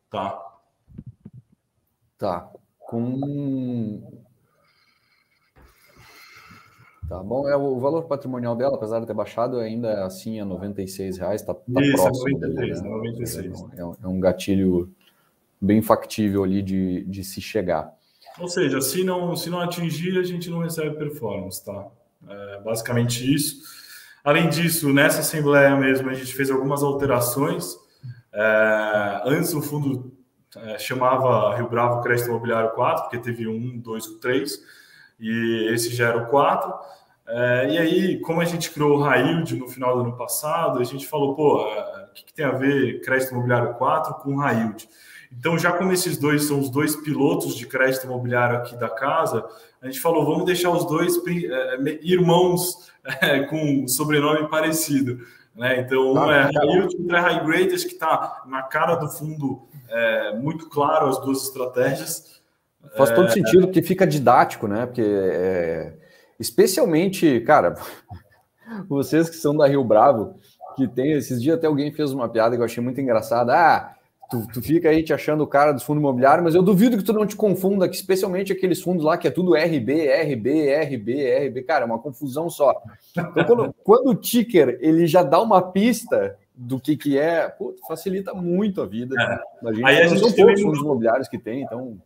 [0.09, 0.49] Tá?
[2.17, 2.51] Tá.
[2.79, 4.01] Com.
[7.07, 10.45] Tá bom, é o valor patrimonial dela, apesar de ter baixado, ainda é assim a
[10.45, 12.39] 96 reais, tá, tá Isso, próximo.
[12.39, 12.89] 96, dele, né?
[12.89, 13.63] 96.
[13.73, 14.93] É, é um gatilho
[15.61, 17.91] bem factível ali de, de se chegar.
[18.39, 21.87] Ou seja, se não, se não atingir, a gente não recebe performance, tá?
[22.27, 23.61] É basicamente isso.
[24.23, 27.75] Além disso, nessa assembleia mesmo, a gente fez algumas alterações.
[28.31, 30.13] É, antes o fundo
[30.55, 34.59] é, chamava Rio Bravo Crédito Imobiliário 4, porque teve um, dois, três,
[35.19, 36.73] e esse já era o 4.
[37.27, 40.83] É, e aí, como a gente criou o Railde no final do ano passado, a
[40.83, 44.89] gente falou, pô, é, o que, que, tem a ver crédito imobiliário 4 com Railde?
[45.31, 49.45] Então, já como esses dois são os dois pilotos de crédito imobiliário aqui da casa,
[49.81, 55.19] a gente falou, vamos deixar os dois é, irmãos é, com sobrenome parecido.
[55.55, 55.81] Né?
[55.81, 59.67] Então, um é High outro é High Grade, acho que está na cara do fundo
[59.89, 62.39] é, muito claro as duas estratégias.
[62.95, 64.85] Faz todo é, sentido, porque fica didático, né?
[64.85, 65.93] Porque, é,
[66.39, 67.75] especialmente, cara,
[68.87, 70.39] vocês que são da Rio Bravo,
[70.75, 73.53] que tem, esses dias até alguém fez uma piada que eu achei muito engraçada.
[73.53, 73.95] Ah,
[74.29, 77.03] Tu, tu, fica aí te achando o cara dos fundos imobiliários, mas eu duvido que
[77.03, 81.47] tu não te confunda, que especialmente aqueles fundos lá que é tudo RB, RB, RB,
[81.47, 82.79] RB, cara, é uma confusão só.
[83.11, 87.75] Então, quando, quando o ticker ele já dá uma pista do que, que é, pô,
[87.87, 89.63] facilita muito a vida é.
[89.63, 89.85] da gente.
[89.85, 91.97] Aí a gente são poucos fundos imobiliários que tem, então.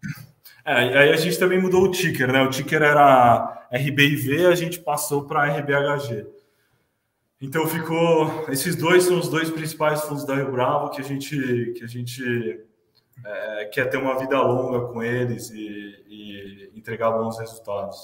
[0.65, 2.41] É, aí a gente também mudou o ticker, né?
[2.41, 6.25] O ticker era RBIV, a gente passou para RBHG.
[7.43, 8.45] Então ficou.
[8.47, 11.87] Esses dois são os dois principais fundos da Rio Bravo que a gente, que a
[11.87, 12.63] gente
[13.25, 17.99] é, quer ter uma vida longa com eles e, e, entregar bons resultados.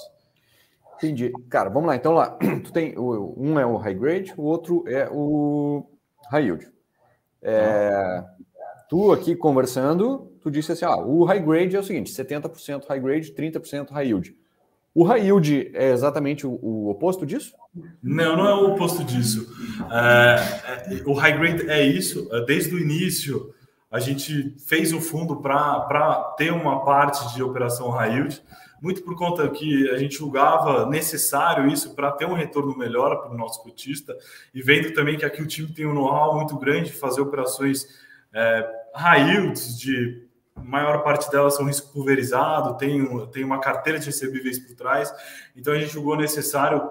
[0.96, 1.32] Entendi.
[1.48, 1.96] Cara, vamos lá.
[1.96, 5.86] Então lá, tu tem um é o high grade, o outro é o
[6.30, 6.70] high yield.
[7.40, 8.22] É,
[8.90, 13.00] tu aqui conversando, tu disse assim: ah, o high grade é o seguinte: 70% high
[13.00, 14.36] grade, 30% high yield.
[14.94, 17.54] O high yield é exatamente o, o, oposto disso?
[18.02, 19.48] Não, não é o oposto disso.
[19.90, 22.28] É, é, o high grade é isso.
[22.32, 23.54] É, desde o início,
[23.90, 28.42] a gente fez o fundo para ter uma parte de operação high yield,
[28.82, 33.30] muito por conta que a gente julgava necessário isso para ter um retorno melhor para
[33.30, 34.16] o nosso cotista
[34.54, 37.86] e vendo também que aqui o time tem um know-how muito grande de fazer operações
[38.32, 40.29] é, high yields de
[40.64, 45.12] maior parte delas são risco pulverizado, tem, tem uma carteira de recebíveis por trás,
[45.56, 46.90] então a gente julgou necessário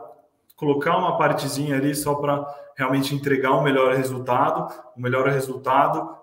[0.55, 6.17] colocar uma partezinha ali só para realmente entregar um melhor resultado, um melhor resultado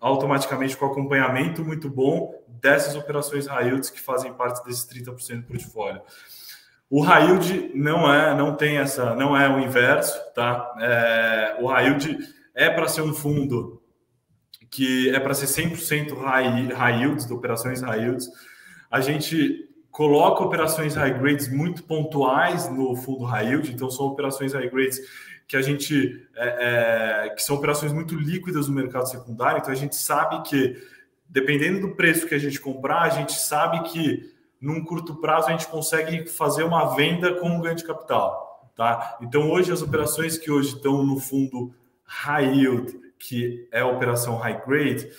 [0.00, 6.02] automaticamente com acompanhamento muito bom dessas operações yields que fazem parte desses 30% do portfólio.
[6.90, 10.74] O yield não é, não tem essa, não é o inverso, tá?
[10.80, 12.18] É, o yield
[12.54, 13.77] é para ser um fundo
[14.70, 18.28] que é para ser 100% high, high yields, operações high yields.
[18.90, 24.52] A gente coloca operações high grades muito pontuais no fundo high yield, então são operações
[24.52, 25.00] high grades
[25.46, 29.76] que a gente é, é, que são operações muito líquidas no mercado secundário, então a
[29.76, 30.76] gente sabe que
[31.28, 35.52] dependendo do preço que a gente comprar, a gente sabe que num curto prazo a
[35.52, 39.18] gente consegue fazer uma venda com um ganho de capital, tá?
[39.22, 44.36] Então hoje as operações que hoje estão no fundo high yield que é a operação
[44.36, 45.10] high grade,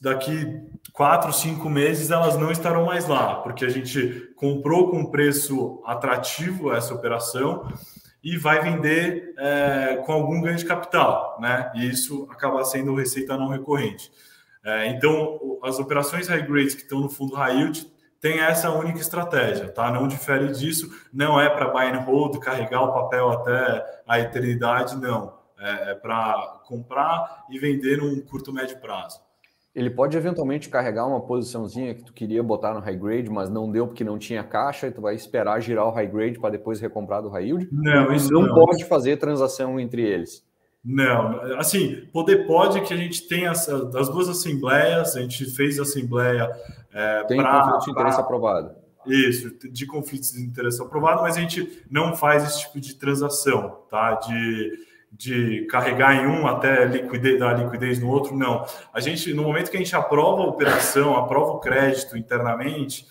[0.00, 0.60] daqui
[0.92, 6.72] quatro, cinco meses elas não estarão mais lá, porque a gente comprou com preço atrativo
[6.72, 7.68] essa operação
[8.22, 11.72] e vai vender é, com algum ganho de capital, né?
[11.74, 14.12] E isso acaba sendo receita não recorrente.
[14.64, 19.00] É, então, as operações high grade que estão no fundo high yield tem essa única
[19.00, 19.90] estratégia, tá?
[19.90, 24.96] Não difere disso, não é para buy and hold, carregar o papel até a eternidade,
[24.96, 29.20] não é, é para comprar e vender num curto médio prazo.
[29.74, 33.70] Ele pode eventualmente carregar uma posiçãozinha que tu queria botar no high grade, mas não
[33.70, 36.78] deu porque não tinha caixa, e tu vai esperar girar o high grade para depois
[36.78, 37.68] recomprar do high yield?
[37.72, 40.44] Não, isso não, não pode fazer transação entre eles.
[40.84, 45.78] Não, assim, poder pode que a gente tenha as, as duas assembleias, a gente fez
[45.78, 46.50] a assembleia.
[46.92, 48.74] É, Tem pra, conflito de interesse pra, aprovado.
[49.06, 53.78] Isso, de conflitos de interesse aprovado, mas a gente não faz esse tipo de transação,
[53.88, 54.14] tá?
[54.16, 54.72] De
[55.12, 58.66] de carregar em um até liquidez, dar liquidez no outro, não.
[58.92, 63.06] A gente, no momento que a gente aprova a operação, aprova o crédito internamente,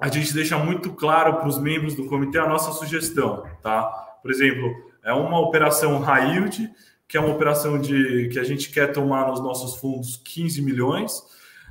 [0.00, 3.82] a gente deixa muito claro para os membros do comitê a nossa sugestão, tá?
[4.22, 6.70] Por exemplo, é uma operação high yield,
[7.06, 11.22] que é uma operação de que a gente quer tomar nos nossos fundos 15 milhões,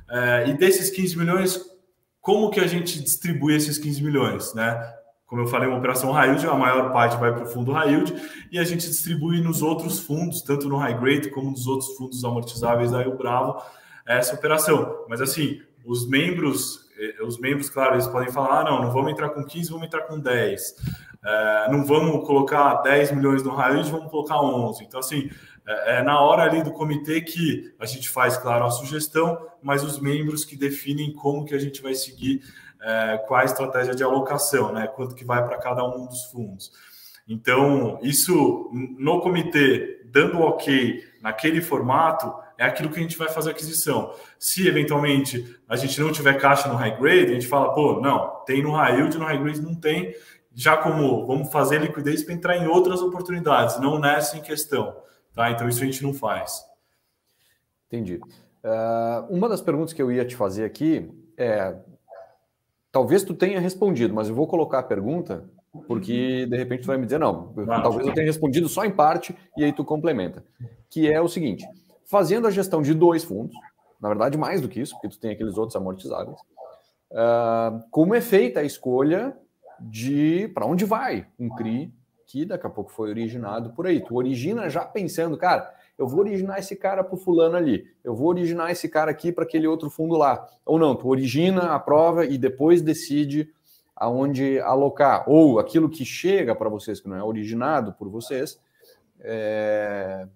[0.08, 1.60] é, e desses 15 milhões,
[2.20, 4.94] como que a gente distribui esses 15 milhões, né?
[5.26, 7.88] Como eu falei, uma operação high yield, a maior parte vai para o fundo high
[7.90, 8.14] yield
[8.50, 12.24] e a gente distribui nos outros fundos, tanto no high grade como nos outros fundos
[12.24, 13.60] amortizáveis da Rio Bravo,
[14.06, 15.04] essa operação.
[15.08, 19.10] Mas assim, os membros, eh, os membros, claro, eles podem falar: ah, não, não vamos
[19.10, 20.74] entrar com 15, vamos entrar com 10.
[21.26, 24.84] É, não vamos colocar 10 milhões no high yield, vamos colocar 11.
[24.84, 25.28] Então, assim,
[25.66, 29.82] é, é, na hora ali do comitê que a gente faz, claro, a sugestão, mas
[29.82, 32.42] os membros que definem como que a gente vai seguir
[32.82, 34.86] é, qual a estratégia de alocação, né?
[34.86, 36.70] Quanto que vai para cada um dos fundos.
[37.28, 43.50] Então, isso no comitê, dando ok naquele formato, é aquilo que a gente vai fazer
[43.50, 44.14] aquisição.
[44.38, 48.44] Se eventualmente a gente não tiver caixa no high grade, a gente fala, pô, não,
[48.46, 50.14] tem no high yield, no high grade não tem.
[50.54, 54.96] Já como vamos fazer liquidez para entrar em outras oportunidades, não nessa em questão.
[55.34, 55.50] Tá?
[55.50, 56.64] Então isso a gente não faz.
[57.88, 58.20] Entendi.
[58.64, 61.76] Uh, uma das perguntas que eu ia te fazer aqui é,
[62.96, 65.44] talvez tu tenha respondido, mas eu vou colocar a pergunta
[65.86, 69.36] porque de repente tu vai me dizer não, talvez eu tenha respondido só em parte
[69.54, 70.42] e aí tu complementa,
[70.88, 71.68] que é o seguinte:
[72.06, 73.54] fazendo a gestão de dois fundos,
[74.00, 76.38] na verdade mais do que isso, porque tu tem aqueles outros amortizáveis,
[77.10, 79.36] uh, como é feita a escolha
[79.78, 81.92] de para onde vai um CRI
[82.26, 84.00] que daqui a pouco foi originado por aí.
[84.00, 88.14] Tu origina já pensando, cara, eu vou originar esse cara para o fulano ali, eu
[88.14, 90.46] vou originar esse cara aqui para aquele outro fundo lá.
[90.64, 93.50] Ou não, tu origina a prova e depois decide
[93.94, 95.28] aonde alocar.
[95.28, 98.60] Ou aquilo que chega para vocês, que não é originado por vocês,
[99.20, 100.26] é...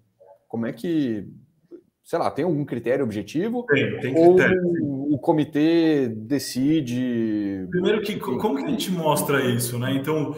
[0.49, 1.29] como é que
[2.11, 3.64] sei lá, tem algum critério objetivo?
[3.68, 4.61] Tem, tem critério.
[4.85, 7.68] Ou o comitê decide.
[7.70, 9.94] Primeiro que como que a gente mostra isso, né?
[9.94, 10.35] Então,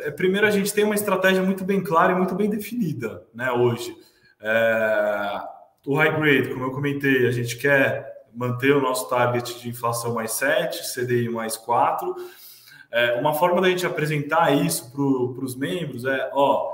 [0.00, 3.50] é, primeiro a gente tem uma estratégia muito bem clara e muito bem definida, né?
[3.50, 3.96] Hoje,
[4.44, 5.40] é...
[5.86, 10.14] o high grade, como eu comentei, a gente quer manter o nosso target de inflação
[10.14, 12.14] mais 7, CDI mais 4.
[12.90, 16.72] É, uma forma da gente apresentar isso para os membros é, ó,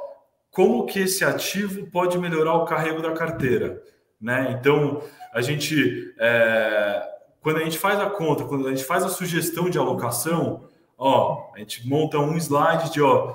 [0.50, 3.83] como que esse ativo pode melhorar o carrego da carteira?
[4.20, 4.56] Né?
[4.59, 5.02] Então,
[5.33, 7.02] a gente, é,
[7.40, 10.64] quando a gente faz a conta, quando a gente faz a sugestão de alocação,
[10.98, 13.35] ó, a gente monta um slide de, ó,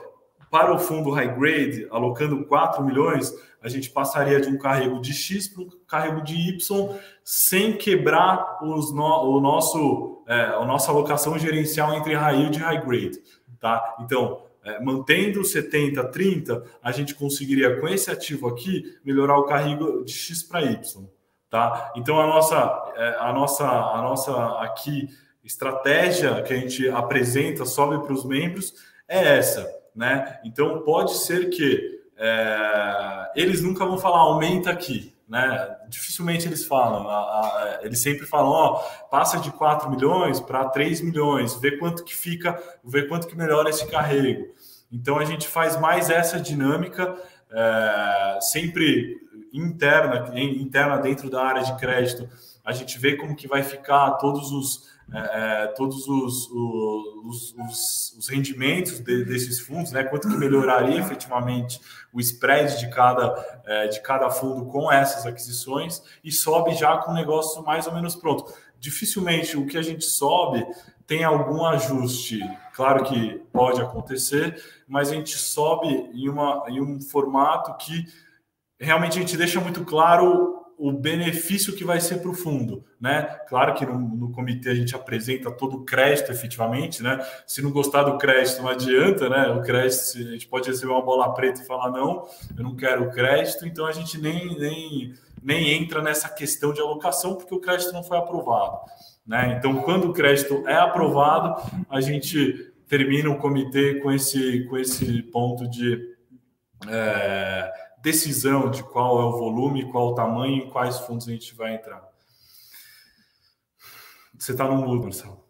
[0.51, 3.33] para o fundo high grade, alocando 4 milhões,
[3.65, 8.59] a gente passaria de um carrego de X para um carrego de Y sem quebrar
[8.61, 13.19] os no, o nosso, é, a nossa alocação gerencial entre high yield e high grade.
[13.59, 13.95] Tá?
[14.01, 20.05] Então, é, mantendo 70, 30, a gente conseguiria com esse ativo aqui melhorar o carrego
[20.05, 21.07] de X para Y,
[21.49, 21.91] tá?
[21.95, 25.09] Então a nossa, é, a nossa, a nossa aqui
[25.43, 28.75] estratégia que a gente apresenta, sobe para os membros
[29.07, 30.39] é essa, né?
[30.43, 35.77] Então pode ser que é, eles nunca vão falar aumenta aqui, né?
[35.89, 38.73] Dificilmente eles falam, a, a, eles sempre falam, ó,
[39.09, 43.69] passa de 4 milhões para 3 milhões, vê quanto que fica, vê quanto que melhora
[43.69, 44.53] esse carrego.
[44.91, 47.15] Então a gente faz mais essa dinâmica,
[47.51, 49.17] é, sempre
[49.51, 52.29] interna, interna dentro da área de crédito.
[52.63, 58.15] A gente vê como que vai ficar todos os é, é todos os, os, os,
[58.17, 60.03] os rendimentos de, desses fundos, né?
[60.03, 61.79] Quanto que melhoraria efetivamente
[62.13, 67.11] o spread de cada, é, de cada fundo com essas aquisições e sobe já com
[67.11, 68.53] o negócio mais ou menos pronto.
[68.79, 70.65] Dificilmente o que a gente sobe
[71.07, 72.39] tem algum ajuste.
[72.73, 78.05] Claro que pode acontecer, mas a gente sobe em, uma, em um formato que
[78.79, 83.23] realmente a gente deixa muito claro o benefício que vai ser para o fundo, né?
[83.47, 87.25] Claro que no, no, comitê a gente apresenta todo o crédito efetivamente, né?
[87.47, 89.47] Se não gostar do crédito não adianta, né?
[89.49, 93.05] O crédito a gente pode receber uma bola preta e falar não, eu não quero
[93.05, 97.59] o crédito, então a gente nem nem nem entra nessa questão de alocação porque o
[97.59, 98.79] crédito não foi aprovado,
[99.25, 99.55] né?
[99.57, 105.21] Então quando o crédito é aprovado, a gente termina o comitê com esse com esse
[105.23, 106.15] ponto de
[106.87, 107.71] é,
[108.05, 112.07] decisão de qual é o volume, qual o tamanho, quais fundos a gente vai entrar.
[114.37, 115.43] Você está no mudo, Marcelo.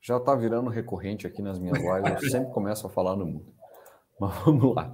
[0.00, 3.52] Já está virando recorrente aqui nas minhas lives, eu sempre começo a falar no mudo.
[4.20, 4.92] Mas vamos lá.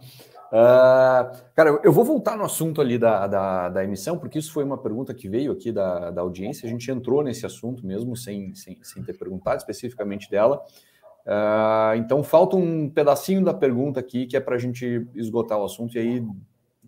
[0.50, 4.64] Uh, cara, eu vou voltar no assunto ali da, da, da, emissão, porque isso foi
[4.64, 6.66] uma pergunta que veio aqui da, da audiência.
[6.66, 10.64] A gente entrou nesse assunto mesmo, sem, sem, sem ter perguntado especificamente dela.
[11.28, 15.64] Uh, então, falta um pedacinho da pergunta aqui que é para a gente esgotar o
[15.64, 16.26] assunto e aí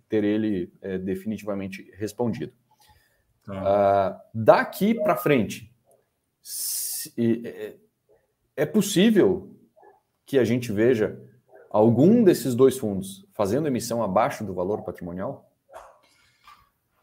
[0.09, 2.51] ter ele é, definitivamente respondido.
[3.47, 5.71] Uh, daqui para frente,
[6.41, 7.13] se,
[7.45, 7.75] é,
[8.55, 9.55] é possível
[10.25, 11.21] que a gente veja
[11.69, 15.47] algum desses dois fundos fazendo emissão abaixo do valor patrimonial?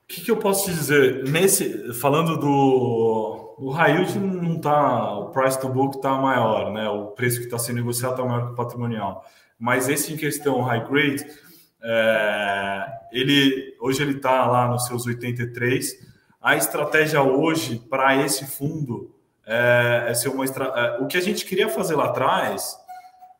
[0.04, 1.24] O que, que, eu posso te dizer?
[1.24, 6.88] Nesse, falando do o high yield não tá, o price to book está maior, né?
[6.88, 9.24] O preço que está sendo negociado está maior que o patrimonial.
[9.58, 11.26] Mas esse em questão high grade,
[11.82, 16.06] é, ele hoje ele está lá nos seus 83.
[16.40, 19.12] A estratégia hoje para esse fundo
[19.44, 20.44] é, é ser uma.
[20.44, 22.78] É, o que a gente queria fazer lá atrás,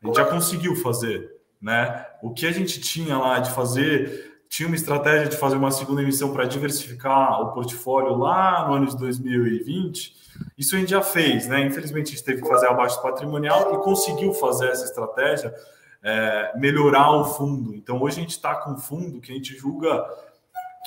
[0.03, 2.05] a gente já conseguiu fazer, né?
[2.21, 6.01] O que a gente tinha lá de fazer, tinha uma estratégia de fazer uma segunda
[6.01, 10.17] emissão para diversificar o portfólio lá no ano de 2020.
[10.57, 11.61] Isso a gente já fez, né?
[11.61, 15.53] Infelizmente a gente teve que fazer abaixo patrimonial e conseguiu fazer essa estratégia,
[16.01, 17.75] é, melhorar o fundo.
[17.75, 20.03] Então hoje a gente está com um fundo que a gente julga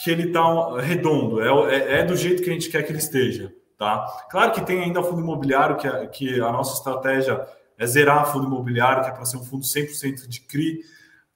[0.02, 2.98] que ele está redondo, é, é, é, do jeito que a gente quer que ele
[2.98, 3.54] esteja.
[3.78, 4.06] Tá?
[4.28, 7.46] Claro que tem ainda fundo imobiliário, que, que a nossa estratégia
[7.78, 10.80] é zerar fundo imobiliário, que é para ser um fundo 100% de CRI.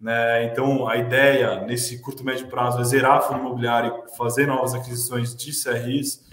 [0.00, 0.44] Né?
[0.44, 5.34] Então, a ideia nesse curto médio prazo é zerar fundo imobiliário e fazer novas aquisições
[5.34, 6.26] de CRIs.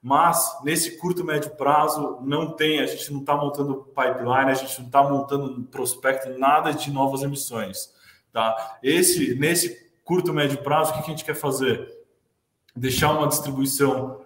[0.00, 4.78] Mas nesse curto médio prazo não tem, a gente não está montando pipeline, a gente
[4.78, 7.92] não está montando prospecto, nada de novas emissões.
[8.32, 8.78] Tá?
[8.82, 11.88] Esse, nesse curto médio prazo, o que a gente quer fazer?
[12.76, 14.20] Deixar uma distribuição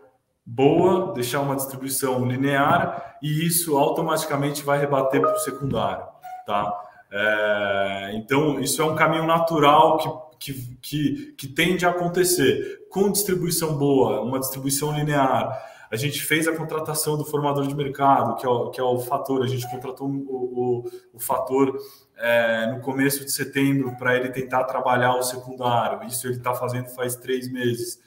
[0.44, 6.04] boa, deixar uma distribuição linear e isso automaticamente vai rebater para o secundário,
[6.44, 6.91] tá?
[7.14, 9.98] É, então, isso é um caminho natural
[10.38, 12.86] que, que, que, que tende a acontecer.
[12.90, 18.36] Com distribuição boa, uma distribuição linear, a gente fez a contratação do formador de mercado,
[18.36, 21.78] que é o, que é o fator, a gente contratou o, o, o fator
[22.16, 26.06] é, no começo de setembro para ele tentar trabalhar o secundário.
[26.08, 28.00] Isso ele está fazendo faz três meses.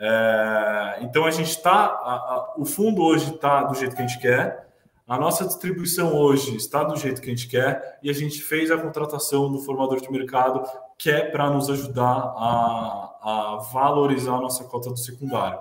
[0.00, 4.71] É, então a gente está, o fundo hoje está do jeito que a gente quer,
[5.06, 8.70] a nossa distribuição hoje está do jeito que a gente quer e a gente fez
[8.70, 10.62] a contratação do formador de mercado
[10.96, 15.58] que é para nos ajudar a, a valorizar a nossa cota do secundário.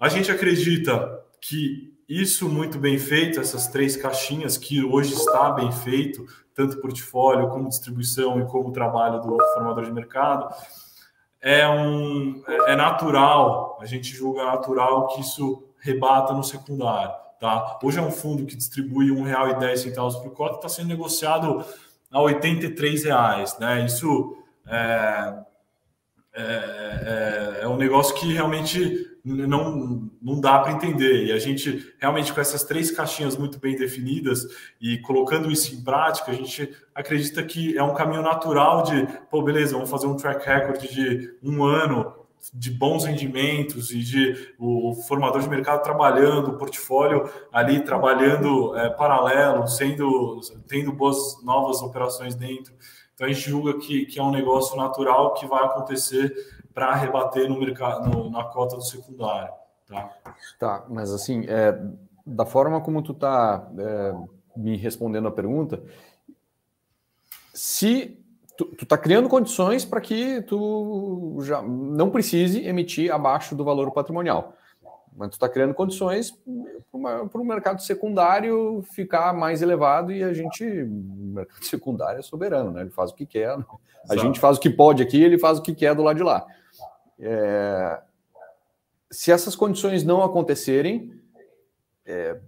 [0.00, 5.70] A gente acredita que isso muito bem feito, essas três caixinhas que hoje está bem
[5.72, 10.54] feito, tanto portfólio como distribuição e como trabalho do formador de mercado,
[11.40, 17.78] é um é natural, a gente julga natural que isso rebata no secundário, tá?
[17.82, 21.62] Hoje é um fundo que distribui R$ 1,10 por cota, está sendo negociado
[22.10, 23.84] a 83 reais, né?
[23.84, 25.34] Isso é,
[26.32, 31.26] é, é, é um negócio que realmente não, não dá para entender.
[31.26, 34.46] E a gente, realmente, com essas três caixinhas muito bem definidas
[34.80, 39.42] e colocando isso em prática, a gente acredita que é um caminho natural de, pô,
[39.42, 44.94] beleza, vamos fazer um track record de um ano de bons rendimentos e de o,
[45.06, 52.34] formador de mercado trabalhando, o portfólio ali trabalhando é, paralelo, sendo tendo boas novas operações
[52.34, 52.74] dentro.
[53.14, 56.34] Então a gente julga que, que é um negócio natural que vai acontecer
[56.72, 59.52] para rebater no mercado, no, na cota do secundário.
[59.86, 60.10] Tá,
[60.58, 61.78] tá mas assim, é,
[62.26, 64.14] da forma como tu está é,
[64.56, 65.82] me respondendo a pergunta,
[67.52, 68.23] se
[68.56, 74.54] tu, está criando condições para que tu já não precise emitir abaixo do valor patrimonial.
[75.16, 76.36] Mas tu está criando condições
[77.30, 82.70] para o mercado secundário ficar mais elevado e a gente, o mercado secundário é soberano,
[82.70, 82.82] né?
[82.82, 83.56] Ele faz o que quer.
[83.56, 83.64] Né?
[84.10, 86.22] A gente faz o que pode aqui, ele faz o que quer do lado de
[86.22, 86.44] lá.
[87.18, 88.00] É,
[89.10, 91.12] se essas condições não acontecerem,
[92.04, 92.38] é,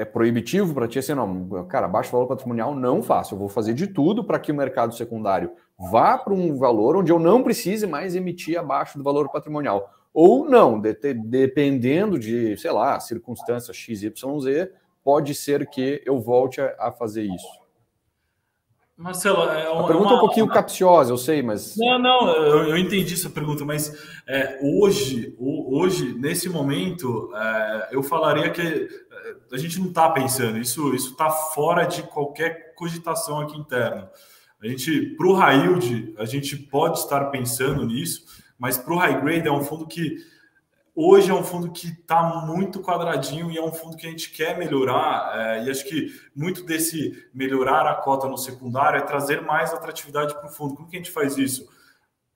[0.00, 3.34] é proibitivo para ti assim, não, cara, baixo valor patrimonial não faço.
[3.34, 7.12] Eu vou fazer de tudo para que o mercado secundário vá para um valor onde
[7.12, 9.92] eu não precise mais emitir abaixo do valor patrimonial.
[10.14, 14.70] Ou não, de, de, dependendo de, sei lá, circunstâncias XYZ,
[15.04, 17.60] pode ser que eu volte a, a fazer isso.
[19.00, 21.74] Marcelo, é uma, a pergunta é um pouquinho capciosa, eu sei, mas.
[21.78, 23.96] Não, não, eu, eu entendi essa pergunta, mas
[24.28, 28.60] é, hoje, hoje, nesse momento, é, eu falaria que
[29.52, 34.10] a gente não está pensando, isso está fora de qualquer cogitação aqui interna.
[34.62, 38.24] A gente, para o yield, a gente pode estar pensando nisso,
[38.58, 40.18] mas para o high grade é um fundo que
[40.94, 44.30] hoje é um fundo que está muito quadradinho e é um fundo que a gente
[44.30, 45.32] quer melhorar.
[45.34, 50.34] É, e acho que muito desse melhorar a cota no secundário é trazer mais atratividade
[50.34, 50.74] para o fundo.
[50.74, 51.66] Como que a gente faz isso?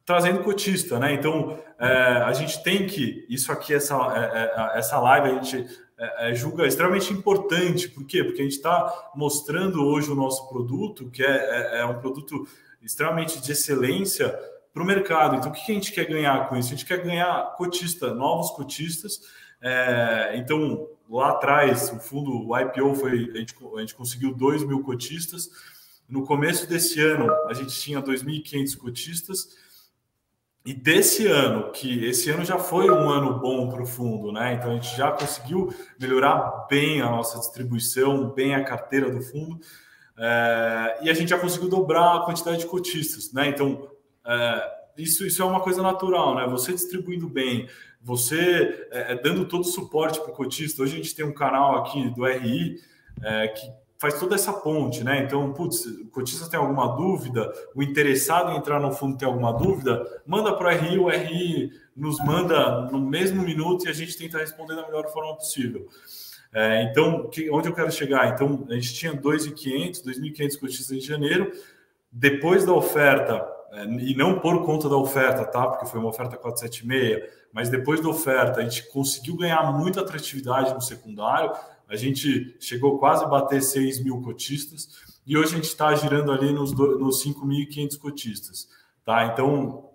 [0.06, 1.12] Trazendo cotista, né?
[1.12, 1.88] Então é,
[2.22, 5.68] a gente tem que isso aqui, essa, é, é essa live, a gente
[5.98, 7.88] é, é, julga extremamente importante.
[7.88, 8.24] Por quê?
[8.24, 12.46] Porque a gente está mostrando hoje o nosso produto, que é um produto
[12.82, 14.28] extremamente de excelência
[14.72, 15.36] para o mercado.
[15.36, 16.68] Então, o que a gente quer ganhar com isso?
[16.68, 19.20] A gente quer ganhar cotista, novos cotistas.
[19.62, 24.64] É, então, lá atrás, o fundo, o IPO, foi, a, gente, a gente conseguiu 2
[24.64, 25.48] mil cotistas.
[26.08, 29.56] No começo desse ano, a gente tinha 2.500 cotistas.
[30.64, 34.54] E desse ano, que esse ano já foi um ano bom para o fundo, né?
[34.54, 39.60] Então a gente já conseguiu melhorar bem a nossa distribuição, bem a carteira do fundo,
[40.16, 43.48] é, e a gente já conseguiu dobrar a quantidade de cotistas, né?
[43.48, 43.90] Então
[44.26, 46.46] é, isso, isso é uma coisa natural, né?
[46.46, 47.68] Você distribuindo bem,
[48.00, 50.82] você é, dando todo o suporte para o cotista.
[50.82, 52.80] Hoje a gente tem um canal aqui do RI
[53.54, 55.22] que faz toda essa ponte, né?
[55.22, 59.52] Então, putz, o cotista tem alguma dúvida, o interessado em entrar no fundo tem alguma
[59.52, 64.16] dúvida, manda para o RI, o RI nos manda no mesmo minuto e a gente
[64.16, 65.88] tenta responder da melhor forma possível.
[66.52, 68.28] É, então, que, onde eu quero chegar?
[68.32, 71.50] Então, a gente tinha 2.500, 2.500 cotistas em janeiro.
[72.12, 75.66] Depois da oferta, é, e não por conta da oferta, tá?
[75.66, 80.72] Porque foi uma oferta 476, mas depois da oferta, a gente conseguiu ganhar muita atratividade
[80.72, 81.52] no secundário.
[81.88, 84.88] A gente chegou quase a bater 6 mil cotistas
[85.26, 88.68] e hoje a gente está girando ali nos, nos 5.500 cotistas,
[89.04, 89.26] tá?
[89.26, 89.90] Então,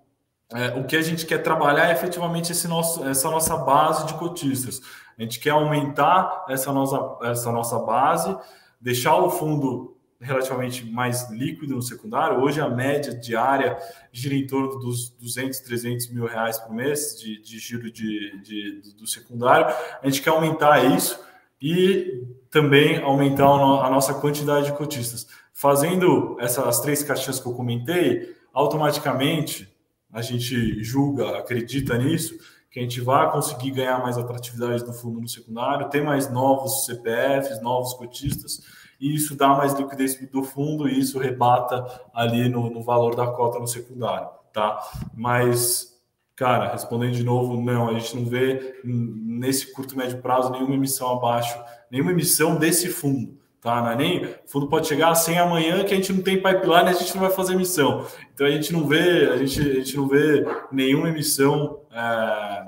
[0.52, 4.16] é, o que a gente quer trabalhar é efetivamente esse nosso, essa nossa base de
[4.16, 4.82] cotistas.
[5.18, 8.36] A gente quer aumentar essa nossa, essa nossa base,
[8.82, 12.40] deixar o fundo relativamente mais líquido no secundário.
[12.40, 13.78] Hoje a média diária
[14.12, 18.94] gira em torno dos 200, 300 mil reais por mês de, de giro de, de,
[18.96, 19.74] do secundário.
[20.02, 21.20] A gente quer aumentar isso
[21.62, 25.28] e também aumentar a nossa quantidade de cotistas.
[25.54, 29.68] Fazendo essas três caixinhas que eu comentei, automaticamente
[30.12, 32.36] a gente julga, acredita nisso,
[32.72, 36.86] que a gente vai conseguir ganhar mais atratividade do fundo no secundário, ter mais novos
[36.86, 38.62] CPFs, novos cotistas,
[39.00, 43.28] e isso dá mais liquidez do fundo e isso rebata ali no, no valor da
[43.28, 44.80] cota no secundário, tá?
[45.16, 45.99] Mas,
[46.40, 51.12] cara, respondendo de novo, não, a gente não vê nesse curto médio prazo nenhuma emissão
[51.12, 51.62] abaixo,
[51.92, 53.82] nenhuma emissão desse fundo tá?
[53.82, 56.90] Não é nem o fundo pode chegar 100 amanhã que a gente não tem pipeline,
[56.90, 58.08] a gente não vai fazer emissão.
[58.34, 62.68] Então a gente não vê, a gente, a gente não vê nenhuma emissão é,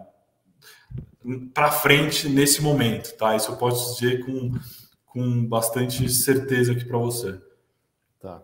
[1.53, 3.35] para frente nesse momento, tá?
[3.35, 4.51] Isso eu posso dizer com,
[5.05, 7.39] com bastante certeza aqui para você.
[8.19, 8.41] Tá.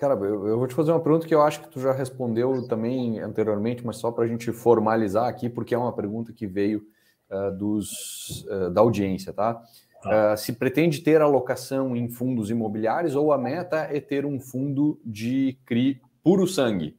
[0.00, 2.66] Cara, eu, eu, vou te fazer uma pergunta que eu acho que tu já respondeu
[2.66, 6.82] também anteriormente, mas só para a gente formalizar aqui, porque é uma pergunta que veio
[7.30, 9.62] uh, dos, uh, da audiência, tá?
[10.02, 14.98] Uh, se pretende ter alocação em fundos imobiliários ou a meta é ter um fundo
[15.04, 16.96] de CRI puro sangue?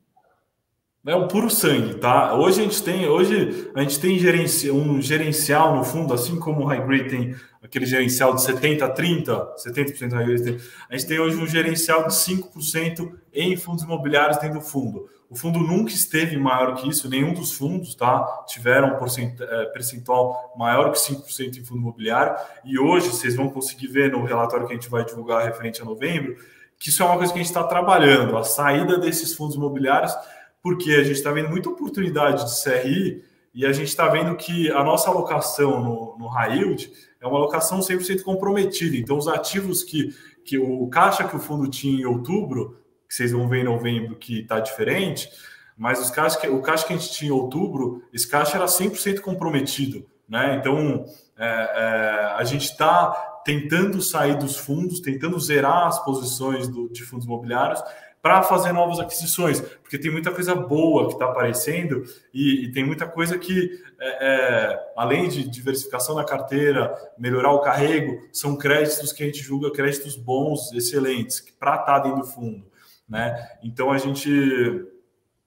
[1.04, 2.36] É o puro sangue, tá?
[2.36, 6.62] Hoje a gente tem, hoje a gente tem gerenci, um gerencial no fundo, assim como
[6.62, 11.08] o High Grade tem aquele gerencial de 70 a 30, 70% High Grade, a gente
[11.08, 15.10] tem hoje um gerencial de 5% em fundos imobiliários dentro do fundo.
[15.28, 20.54] O fundo nunca esteve maior que isso, nenhum dos fundos tá, tiveram um é, percentual
[20.56, 22.36] maior que 5% em fundo imobiliário.
[22.64, 25.86] E hoje vocês vão conseguir ver no relatório que a gente vai divulgar referente a
[25.86, 26.36] novembro,
[26.78, 30.14] que isso é uma coisa que a gente está trabalhando, a saída desses fundos imobiliários,
[30.62, 34.72] porque a gente está vendo muita oportunidade de CRI e a gente está vendo que
[34.72, 38.96] a nossa alocação no, no high yield é uma alocação 100% comprometida.
[38.96, 43.34] Então, os ativos que, que o caixa que o fundo tinha em outubro que vocês
[43.34, 45.30] vão ver em novembro que está diferente,
[45.78, 48.66] mas os caixas que, o caixa que a gente tinha em outubro, esse caixa era
[48.66, 50.06] 100% comprometido.
[50.30, 50.56] Né?
[50.56, 51.06] Então,
[51.38, 53.12] é, é, a gente está
[53.44, 57.84] tentando sair dos fundos, tentando zerar as posições do, de fundos imobiliários
[58.22, 62.04] para fazer novas aquisições, porque tem muita coisa boa que está aparecendo
[62.34, 67.62] e, e, tem muita coisa que, é, é, além de diversificação da carteira, melhorar o
[67.62, 72.28] carrego, são créditos que a gente julga créditos bons, excelentes, para estar tá dentro do
[72.28, 72.72] fundo
[73.12, 73.50] né?
[73.62, 74.88] Então a gente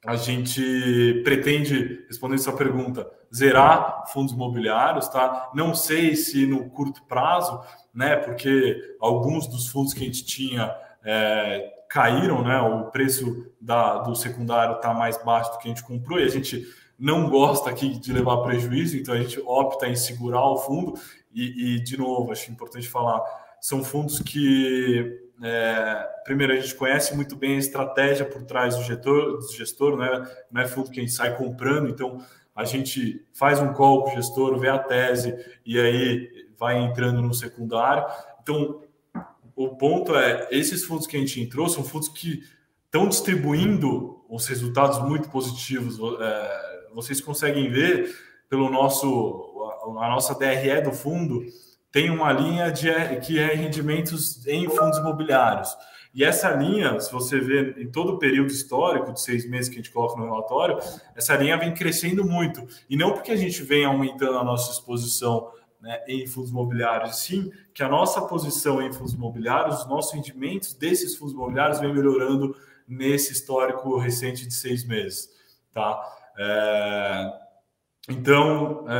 [0.06, 5.50] a gente pretende, respondendo sua pergunta, zerar fundos imobiliários, tá?
[5.54, 7.58] Não sei se no curto prazo,
[7.92, 8.14] né?
[8.14, 12.60] Porque alguns dos fundos que a gente tinha é, caíram, né?
[12.60, 16.28] O preço da, do secundário está mais baixo do que a gente comprou e a
[16.28, 16.66] gente
[16.98, 20.94] não gosta aqui de levar prejuízo, então a gente opta em segurar o fundo
[21.32, 23.22] e, e de novo, acho importante falar,
[23.60, 28.82] são fundos que é, primeiro, a gente conhece muito bem a estratégia por trás do
[28.82, 30.28] gestor, do gestor né?
[30.50, 32.20] não é fundo que a gente sai comprando, então
[32.56, 37.22] a gente faz um call com o gestor, vê a tese e aí vai entrando
[37.22, 38.04] no secundário.
[38.42, 38.80] Então,
[39.56, 42.42] o ponto é, esses fundos que a gente entrou são fundos que
[42.86, 45.98] estão distribuindo os resultados muito positivos.
[46.20, 48.14] É, vocês conseguem ver
[48.48, 49.52] pelo nosso
[50.00, 51.44] a nossa DRE do fundo
[51.90, 52.88] tem uma linha de,
[53.20, 55.76] que é rendimentos em fundos imobiliários.
[56.12, 59.74] E essa linha, se você ver em todo o período histórico de seis meses que
[59.74, 60.78] a gente coloca no relatório,
[61.14, 62.66] essa linha vem crescendo muito.
[62.88, 65.50] E não porque a gente vem aumentando a nossa exposição
[65.84, 70.72] né, em fundos imobiliários, sim que a nossa posição em fundos imobiliários, os nossos rendimentos
[70.72, 72.56] desses fundos imobiliários vem melhorando
[72.88, 75.28] nesse histórico recente de seis meses.
[75.74, 76.00] Tá?
[76.38, 77.32] É...
[78.08, 78.96] Então, é,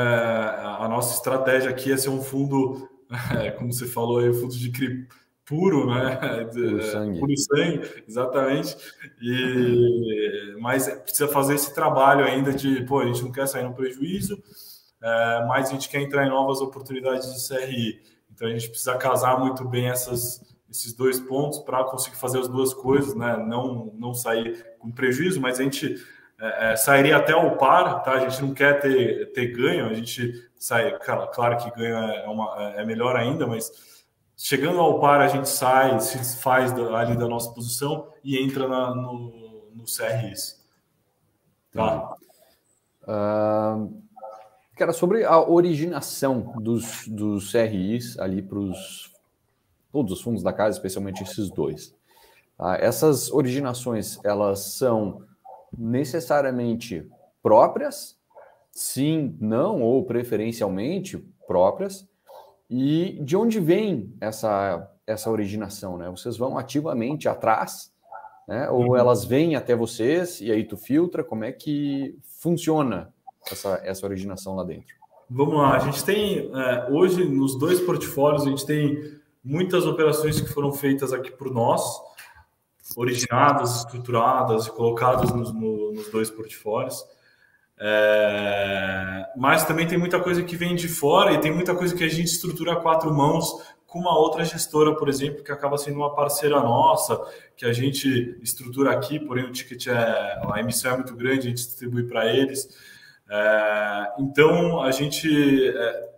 [0.79, 2.89] a nossa estratégia aqui é ser um fundo,
[3.39, 5.07] é, como você falou aí, um fundo de CRI
[5.45, 6.17] puro, né?
[6.53, 7.21] Puro sangue.
[7.21, 8.77] Puro sangue, exatamente.
[9.23, 13.75] E, mas precisa fazer esse trabalho ainda de, pô, a gente não quer sair no
[13.75, 14.43] prejuízo,
[15.05, 18.03] é, a gente quer entrar em novas oportunidades de CRI.
[18.33, 20.41] Então a gente precisa casar muito bem essas,
[20.71, 23.37] esses dois pontos para conseguir fazer as duas coisas, né?
[23.37, 25.95] Não, não sair com prejuízo, mas a gente
[26.41, 28.13] é, é, sairia até o par, tá?
[28.13, 32.73] A gente não quer ter, ter ganho, a gente sai, claro que ganho é, uma,
[32.77, 33.71] é melhor ainda, mas
[34.35, 38.95] chegando ao par a gente sai, se faz ali da nossa posição e entra na,
[38.95, 40.65] no, no CRIs.
[41.73, 42.15] Tá?
[43.03, 44.04] Uh,
[44.77, 49.13] cara, sobre a originação dos, dos CRIs ali para os
[49.95, 51.95] todos os fundos da casa, especialmente esses dois.
[52.59, 52.77] Tá?
[52.79, 55.23] Essas originações, elas são
[55.79, 57.09] necessariamente
[57.41, 58.19] próprias,
[58.73, 62.09] sim, não, ou preferencialmente próprias,
[62.69, 66.11] e de onde vem essa, essa originação, né?
[66.11, 67.93] Vocês vão ativamente atrás,
[68.49, 68.69] né?
[68.71, 68.97] Ou uhum.
[68.97, 73.14] elas vêm até vocês e aí tu filtra, como é que funciona
[73.51, 74.95] essa, essa originação lá dentro?
[75.29, 80.41] Vamos lá, a gente tem, é, hoje, nos dois portfólios, a gente tem muitas operações
[80.41, 81.83] que foram feitas aqui por nós,
[82.97, 87.05] originadas, estruturadas e colocadas nos, no, nos dois portfólios.
[87.79, 92.05] É, mas também tem muita coisa que vem de fora e tem muita coisa que
[92.05, 95.97] a gente estrutura a quatro mãos com uma outra gestora, por exemplo, que acaba sendo
[95.99, 97.17] uma parceira nossa,
[97.57, 101.51] que a gente estrutura aqui, porém o ticket é a emissão é muito grande, a
[101.51, 102.69] gente distribui para eles.
[103.37, 106.09] É, então a gente é,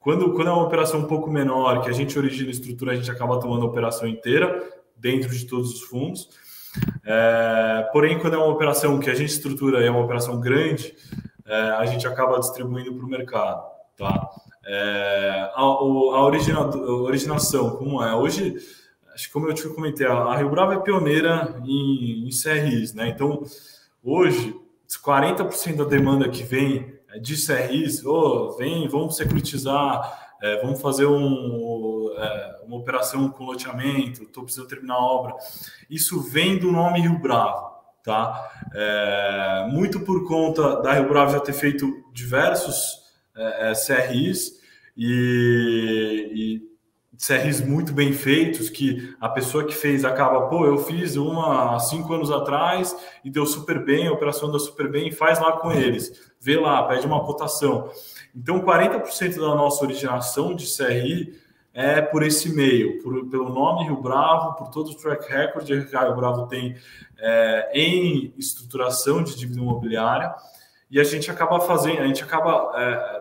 [0.00, 3.10] quando, quando é uma operação um pouco menor, que a gente origina estrutura, a gente
[3.10, 6.30] acaba tomando a operação inteira dentro de todos os fundos.
[7.04, 10.94] É, porém, quando é uma operação que a gente estrutura e é uma operação grande,
[11.44, 13.62] é, a gente acaba distribuindo para o mercado.
[13.96, 14.30] Tá?
[14.66, 18.14] É, a, a, origina, originação, como é?
[18.14, 18.56] Hoje,
[19.12, 22.94] acho que como eu te comentei, a, Rio Bravo é pioneira em, em CRIs.
[22.94, 23.08] Né?
[23.08, 23.42] Então,
[24.02, 24.54] hoje,
[24.96, 32.14] 40% da demanda que vem de CRIs, oh, vem, vamos securitizar, é, vamos fazer um,
[32.16, 35.34] é, uma operação com loteamento, estou precisando terminar a obra.
[35.90, 37.70] Isso vem do nome Rio Bravo,
[38.04, 38.50] tá?
[38.74, 44.60] É, muito por conta da Rio Bravo já ter feito diversos é, é, CRIs
[44.96, 46.67] e, e
[47.18, 51.80] CRs muito bem feitos, que a pessoa que fez acaba, pô, eu fiz uma há
[51.80, 55.72] cinco anos atrás e deu super bem, a operação deu super bem, faz lá com
[55.72, 57.90] eles, vê lá, pede uma cotação.
[58.34, 61.34] Então, 40% da nossa originação de CRI
[61.74, 65.74] é por esse meio, por, pelo nome Rio Bravo, por todo o track record que
[65.74, 66.76] Rio Bravo tem
[67.18, 70.32] é, em estruturação de dívida imobiliária,
[70.88, 73.17] e a gente acaba fazendo, a gente acaba é,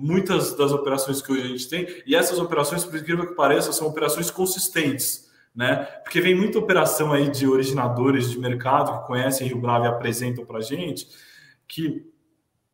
[0.00, 3.72] muitas das operações que hoje a gente tem, e essas operações, por incrível que pareça,
[3.72, 5.76] são operações consistentes, né?
[6.04, 10.46] Porque vem muita operação aí de originadores de mercado que conhecem Rio Bravo e apresentam
[10.46, 11.08] para a gente,
[11.66, 12.06] que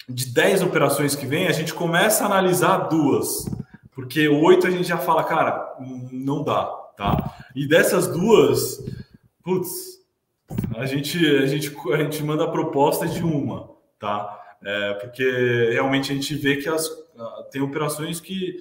[0.06, 3.46] de 10 operações que vem, a gente começa a analisar duas,
[3.92, 5.76] porque oito a gente já fala, cara,
[6.12, 7.38] não dá, tá?
[7.56, 8.84] E dessas duas,
[9.42, 9.94] putz,
[10.76, 14.42] a gente, a gente, a gente manda a proposta de uma, tá?
[14.62, 16.86] É, porque realmente a gente vê que as,
[17.50, 18.56] tem operações que,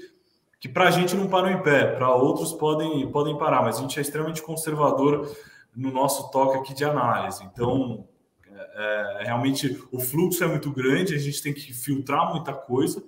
[0.59, 3.81] que para a gente não param em pé, para outros podem, podem parar, mas a
[3.81, 5.29] gente é extremamente conservador
[5.75, 7.43] no nosso toque aqui de análise.
[7.43, 8.07] Então,
[8.51, 13.03] é, é, realmente o fluxo é muito grande, a gente tem que filtrar muita coisa.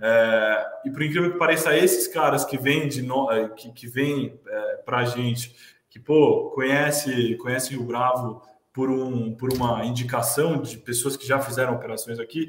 [0.00, 3.86] É, e por incrível que pareça, esses caras que vêm de no, é, que, que
[3.86, 5.54] vêm é, para a gente,
[5.90, 8.40] que pô, conhece, conhece o Bravo
[8.72, 12.48] por, um, por uma indicação de pessoas que já fizeram operações aqui,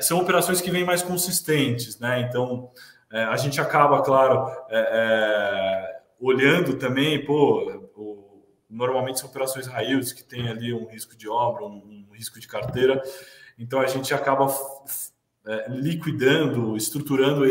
[0.00, 2.20] são operações que vêm mais consistentes, né?
[2.20, 2.70] Então,
[3.12, 10.12] é, a gente acaba, claro, é, é olhando também, pô, o, normalmente são operações raízes
[10.12, 13.02] que tem ali um risco de obra, um, um risco de carteira,
[13.58, 14.46] então a gente acaba
[15.46, 17.44] é, liquidando, estruturando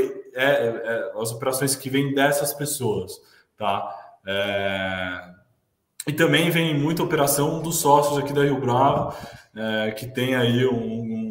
[1.20, 3.20] as operações que vêm dessas pessoas,
[3.58, 3.96] tá?
[6.08, 9.16] E também vem muita operação dos sócios aqui da Rio Bravo,
[9.56, 11.29] é, que tem aí um, um,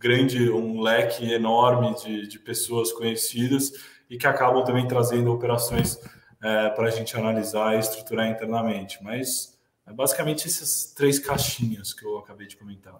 [0.00, 3.72] grande, um leque enorme de, de pessoas conhecidas
[4.08, 6.00] e que acabam também trazendo operações
[6.42, 8.98] é, para a gente analisar e estruturar internamente.
[9.04, 12.94] Mas é basicamente essas três caixinhas que eu acabei de comentar.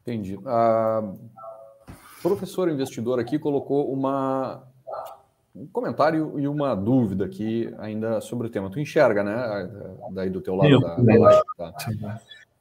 [0.00, 0.38] Entendi.
[0.46, 1.02] A
[2.22, 4.62] professora investidor aqui colocou uma
[5.54, 8.70] um comentário e uma dúvida aqui ainda sobre o tema.
[8.70, 9.70] Tu enxerga, né?
[10.10, 11.42] Daí do teu lado eu, da, da live.
[11.56, 11.74] Tá.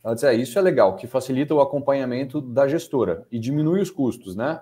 [0.04, 3.90] Ela diz, é, isso é legal, que facilita o acompanhamento da gestora e diminui os
[3.90, 4.60] custos, né?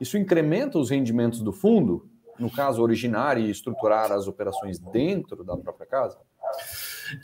[0.00, 2.06] Isso incrementa os rendimentos do fundo,
[2.38, 6.18] no caso, originar e estruturar as operações dentro da própria casa?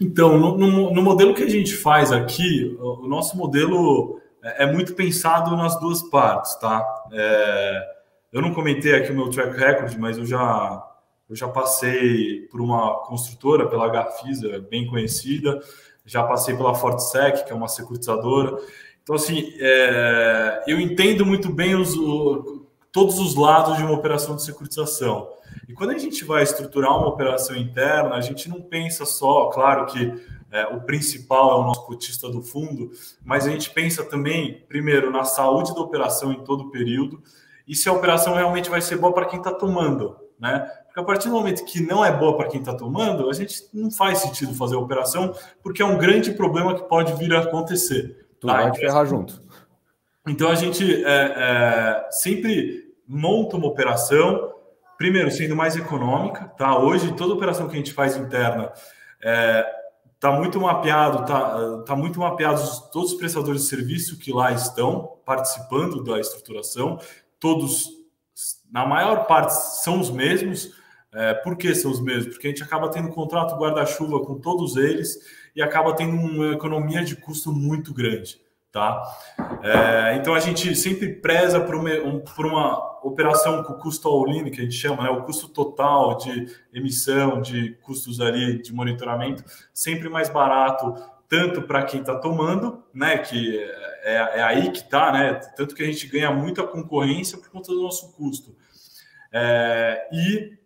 [0.00, 4.72] Então, no, no, no modelo que a gente faz aqui, o, nosso modelo é, é
[4.72, 6.86] muito pensado nas duas partes, tá?
[7.12, 7.88] É,
[8.32, 10.82] eu não comentei aqui o meu track record, mas eu já,
[11.30, 15.60] eu já passei por uma construtora, pela Gafisa, bem conhecida,
[16.04, 18.56] já passei pela Fortsec, que é uma securitizadora.
[19.02, 24.34] Então, assim, é, eu entendo muito bem os, o, todos os lados de uma operação
[24.34, 25.30] de securitização.
[25.68, 29.86] E quando a gente vai estruturar uma operação interna, a gente não pensa só, claro
[29.86, 30.12] que
[30.50, 32.90] é, o principal é o nosso cotista do fundo,
[33.24, 37.22] mas a gente pensa também, primeiro, na saúde da operação em todo o período
[37.68, 40.68] e se a operação realmente vai ser boa para quem está tomando, né?
[40.90, 43.62] Porque a partir do momento que não é boa para quem está tomando, a gente
[43.72, 45.32] não faz sentido fazer a operação,
[45.62, 48.26] porque é um grande problema que pode vir a acontecer.
[48.40, 48.54] Tu tá?
[48.54, 49.40] vai te ferrar junto.
[50.26, 54.52] Então a gente é, é, sempre monta uma operação,
[54.98, 56.76] primeiro sendo mais econômica, tá?
[56.76, 58.72] Hoje toda operação que a gente faz interna
[59.22, 59.64] é,
[60.18, 62.60] tá muito mapeado, tá, tá muito mapeado
[62.92, 66.98] todos os prestadores de serviço que lá estão participando da estruturação,
[67.38, 67.88] todos,
[68.72, 70.79] na maior parte, são os mesmos.
[71.12, 72.34] É, por que são os mesmos?
[72.34, 75.18] Porque a gente acaba tendo contrato guarda-chuva com todos eles
[75.54, 78.40] e acaba tendo uma economia de custo muito grande.
[78.72, 79.02] Tá?
[79.64, 84.48] É, então a gente sempre preza por uma, um, por uma operação com custo all-in,
[84.48, 85.10] que a gente chama, né?
[85.10, 89.42] o custo total de emissão, de custos ali de monitoramento,
[89.74, 90.94] sempre mais barato,
[91.28, 93.18] tanto para quem está tomando, né?
[93.18, 93.58] Que
[94.02, 95.34] é, é aí que está, né?
[95.56, 98.54] Tanto que a gente ganha muita concorrência por conta do nosso custo.
[99.32, 100.59] É, e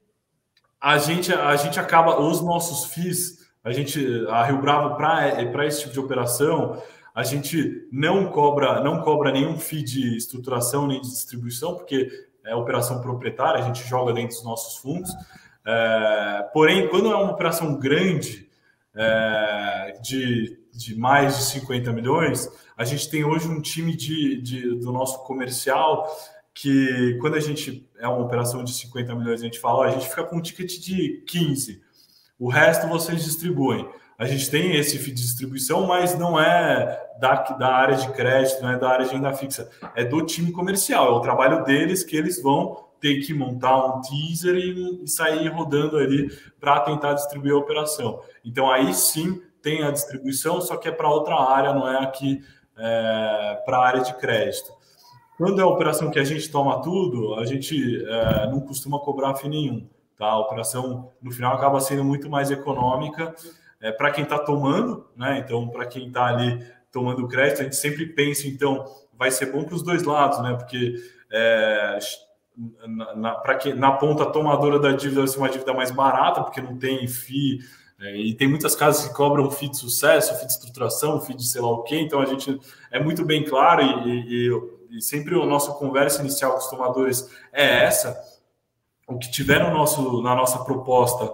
[0.85, 5.81] a gente, a gente acaba, os nossos FIIs, a gente, a Rio Bravo, para esse
[5.81, 6.83] tipo de operação,
[7.15, 12.11] a gente não cobra, não cobra nenhum FII de estruturação nem de distribuição, porque
[12.45, 15.11] é operação proprietária, a gente joga dentro dos nossos fundos.
[15.65, 18.47] É, porém, quando é uma operação grande,
[18.95, 24.75] é, de, de mais de 50 milhões, a gente tem hoje um time de, de,
[24.81, 26.15] do nosso comercial
[26.55, 30.09] que, quando a gente é uma operação de 50 milhões, a gente fala, a gente
[30.09, 31.83] fica com um ticket de 15,
[32.39, 33.89] o resto vocês distribuem.
[34.17, 38.63] A gente tem esse fee de distribuição, mas não é da, da área de crédito,
[38.63, 42.05] não é da área de renda fixa, é do time comercial, é o trabalho deles
[42.05, 46.31] que eles vão ter que montar um teaser e, e sair rodando ali
[46.61, 48.23] para tentar distribuir a operação.
[48.45, 52.41] Então aí sim tem a distribuição, só que é para outra área, não é aqui
[52.79, 54.73] é, para a área de crédito.
[55.37, 59.35] Quando é a operação que a gente toma tudo, a gente é, não costuma cobrar
[59.35, 59.89] FII nenhum.
[60.17, 60.27] Tá?
[60.27, 63.35] A operação, no final, acaba sendo muito mais econômica
[63.81, 65.39] é, para quem está tomando, né?
[65.45, 68.85] Então, para quem está ali tomando crédito, a gente sempre pensa, então,
[69.19, 70.55] vai ser bom para os dois lados, né?
[70.55, 70.95] Porque
[71.33, 71.99] é,
[72.87, 76.61] na, na, que, na ponta tomadora da dívida vai ser uma dívida mais barata, porque
[76.61, 77.59] não tem FII,
[78.01, 81.47] é, e tem muitas casas que cobram FII de sucesso, FII de estruturação, FII de
[81.47, 82.59] sei lá o quê, então a gente
[82.91, 84.51] é muito bem claro e, e, e
[85.01, 88.19] sempre a nossa conversa inicial com os tomadores é essa,
[89.07, 91.31] o que tiver no nosso, na nossa proposta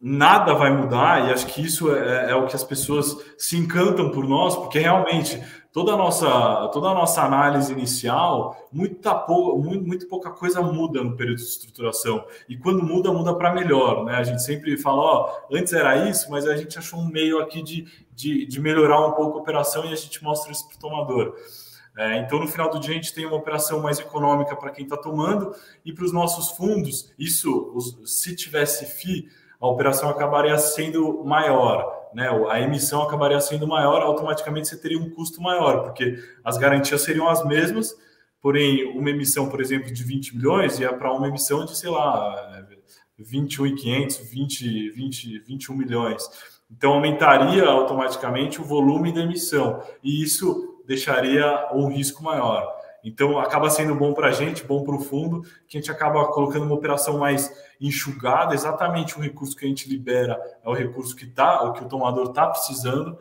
[0.00, 4.10] nada vai mudar, e acho que isso é, é, o que as pessoas se encantam
[4.10, 5.38] por nós, porque realmente
[5.72, 11.16] toda a nossa, toda a nossa análise inicial, muita muito, muito pouca coisa muda no
[11.16, 12.24] período de estruturação.
[12.48, 14.04] E quando muda, muda para melhor.
[14.04, 14.14] Né?
[14.14, 17.62] A gente sempre fala, ó, antes era isso, mas a gente achou um meio aqui
[17.62, 20.80] de, de, de melhorar um pouco a operação e a gente mostra isso para o
[20.80, 21.34] tomador.
[21.96, 24.84] É, então, no final do dia, a gente tem uma operação mais econômica para quem
[24.84, 29.28] está tomando e para os nossos fundos, isso, os, se tivesse FII,
[29.60, 32.30] a operação acabaria sendo maior, né?
[32.48, 37.28] A emissão acabaria sendo maior, automaticamente você teria um custo maior, porque as garantias seriam
[37.28, 37.94] as mesmas,
[38.40, 42.64] porém, uma emissão, por exemplo, de 20 milhões ia para uma emissão de, sei lá,
[43.18, 46.24] 21,500, 20, 20, 21 milhões.
[46.70, 52.76] Então, aumentaria automaticamente o volume da emissão, e isso deixaria um risco maior.
[53.04, 56.26] Então, acaba sendo bom para a gente, bom para o fundo, que a gente acaba
[56.32, 57.48] colocando uma operação mais
[57.80, 61.84] enxugada, exatamente o recurso que a gente libera é o recurso que tá, o que
[61.84, 63.16] o tomador está precisando,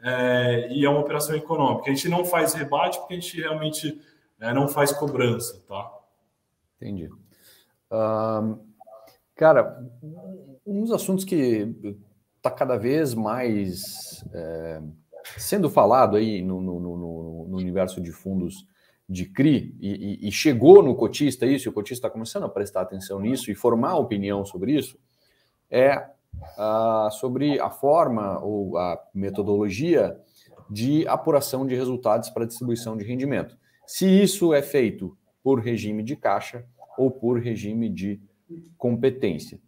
[0.00, 1.90] é, e é uma operação econômica.
[1.90, 4.00] A gente não faz rebate porque a gente realmente
[4.38, 5.90] é, não faz cobrança, tá?
[6.76, 7.10] Entendi.
[7.90, 8.64] Um,
[9.34, 9.76] cara,
[10.64, 11.74] um dos assuntos que
[12.36, 14.80] está cada vez mais é,
[15.36, 18.66] sendo falado aí no, no, no, no universo de fundos
[19.08, 22.82] de CRI e, e, chegou no cotista isso, e o cotista está começando a prestar
[22.82, 24.98] atenção nisso e formar opinião sobre isso,
[25.70, 26.06] é
[27.12, 30.18] sobre a forma ou a metodologia
[30.68, 33.56] de apuração de resultados para distribuição de rendimento.
[33.86, 36.64] Se isso é feito por regime de caixa
[36.98, 38.20] ou por regime de
[38.76, 39.58] competência.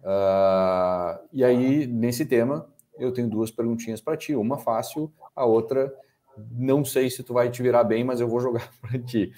[0.00, 2.68] Uh, e aí, nesse tema,
[2.98, 5.92] eu tenho duas perguntinhas para ti, uma fácil, a outra
[6.50, 9.32] não sei se tu vai te virar bem, mas eu vou jogar para ti.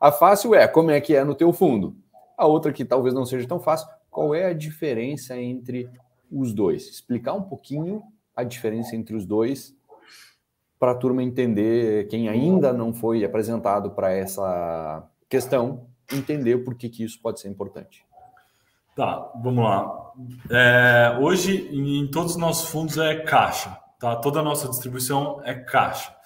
[0.00, 1.96] A fácil é como é que é no teu fundo.
[2.36, 5.90] A outra que talvez não seja tão fácil, qual é a diferença entre
[6.30, 6.88] os dois?
[6.88, 8.02] Explicar um pouquinho
[8.34, 9.74] a diferença entre os dois
[10.78, 16.90] para a turma entender, quem ainda não foi apresentado para essa questão, entender por que,
[16.90, 18.05] que isso pode ser importante.
[18.96, 20.10] Tá, vamos lá.
[20.48, 24.16] É, hoje, em todos os nossos fundos é caixa, tá?
[24.16, 26.16] Toda a nossa distribuição é caixa.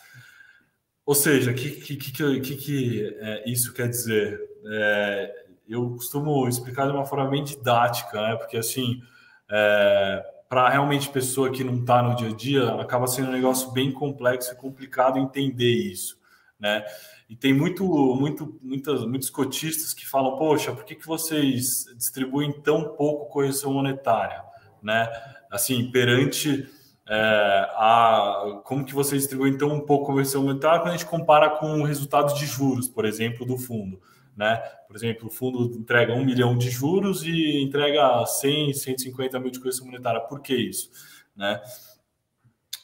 [1.04, 4.38] Ou seja, o que, que, que, que, que é, isso quer dizer?
[4.66, 8.36] É, eu costumo explicar de uma forma bem didática, né?
[8.36, 9.02] Porque assim,
[9.50, 13.72] é, para realmente pessoa que não está no dia a dia, acaba sendo um negócio
[13.72, 16.16] bem complexo e complicado entender isso,
[16.56, 16.84] né?
[17.30, 17.84] E tem muito,
[18.16, 23.72] muito, muitas, muitos cotistas que falam, poxa, por que, que vocês distribuem tão pouco correção
[23.72, 24.42] monetária,
[24.82, 25.08] né?
[25.48, 26.68] Assim, perante
[27.08, 31.80] é, a como que vocês distribuem tão pouco correção monetária quando a gente compara com
[31.80, 34.02] o resultado de juros, por exemplo, do fundo.
[34.36, 34.56] Né?
[34.88, 39.60] Por exemplo, o fundo entrega um milhão de juros e entrega 100, 150 mil de
[39.60, 40.20] correção monetária.
[40.20, 40.90] Por que isso?
[41.36, 41.60] Né?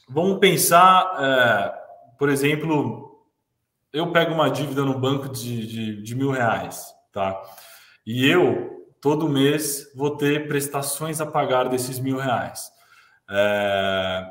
[0.07, 3.06] Vamos pensar, é, por exemplo,
[3.91, 7.41] eu pego uma dívida no banco de, de, de mil reais, tá?
[8.05, 12.71] E eu, todo mês, vou ter prestações a pagar desses mil reais.
[13.29, 14.25] É,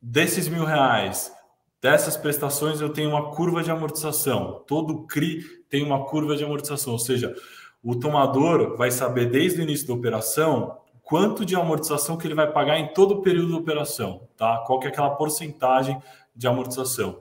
[0.00, 1.32] desses mil reais,
[1.80, 4.64] dessas prestações, eu tenho uma curva de amortização.
[4.66, 7.34] Todo CRI tem uma curva de amortização, ou seja,
[7.82, 12.50] o tomador vai saber desde o início da operação quanto de amortização que ele vai
[12.50, 14.58] pagar em todo o período da operação, tá?
[14.66, 16.00] Qual que é aquela porcentagem
[16.34, 17.20] de amortização.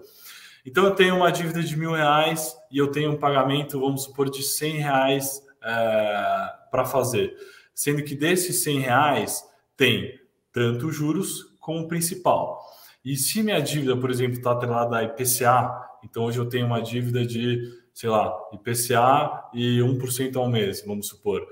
[0.66, 4.30] Então eu tenho uma dívida de mil reais e eu tenho um pagamento, vamos supor,
[4.30, 7.36] de cem reais é, para fazer,
[7.74, 9.44] sendo que desses cem reais
[9.76, 10.20] tem
[10.52, 12.60] tanto juros como principal.
[13.04, 16.82] E se minha dívida, por exemplo, está atrelada a IPCA, então hoje eu tenho uma
[16.82, 21.46] dívida de sei lá, IPCA e 1% ao mês, vamos supor.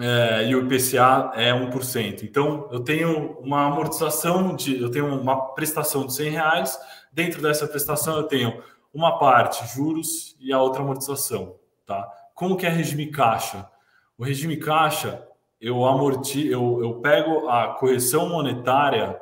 [0.00, 2.22] É, e o IPCA é 1%.
[2.24, 6.78] Então, eu tenho uma amortização de, eu tenho uma prestação de 100 reais.
[7.14, 8.60] Dentro dessa prestação, eu tenho
[8.92, 11.54] uma parte juros e a outra amortização,
[11.86, 12.04] tá?
[12.34, 13.70] Como que é regime caixa?
[14.18, 15.24] O regime caixa,
[15.60, 19.20] eu amorti, eu, eu pego a correção monetária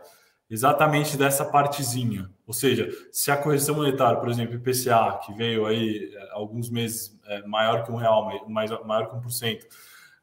[0.48, 2.30] exatamente dessa partezinha.
[2.46, 7.18] Ou seja, se a correção monetária, por exemplo, IPCA, que veio aí é, alguns meses
[7.26, 9.66] é, maior que um real, mais, maior que um por cento,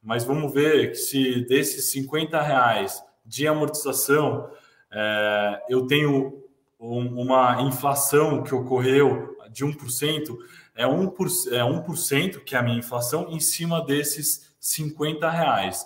[0.01, 4.49] mas vamos ver que se desses 50 reais de amortização,
[4.91, 6.38] é, eu tenho
[6.79, 10.37] uma inflação que ocorreu de 1%,
[10.75, 15.85] é 1%, é 1% que é a minha inflação em cima desses 50 reais.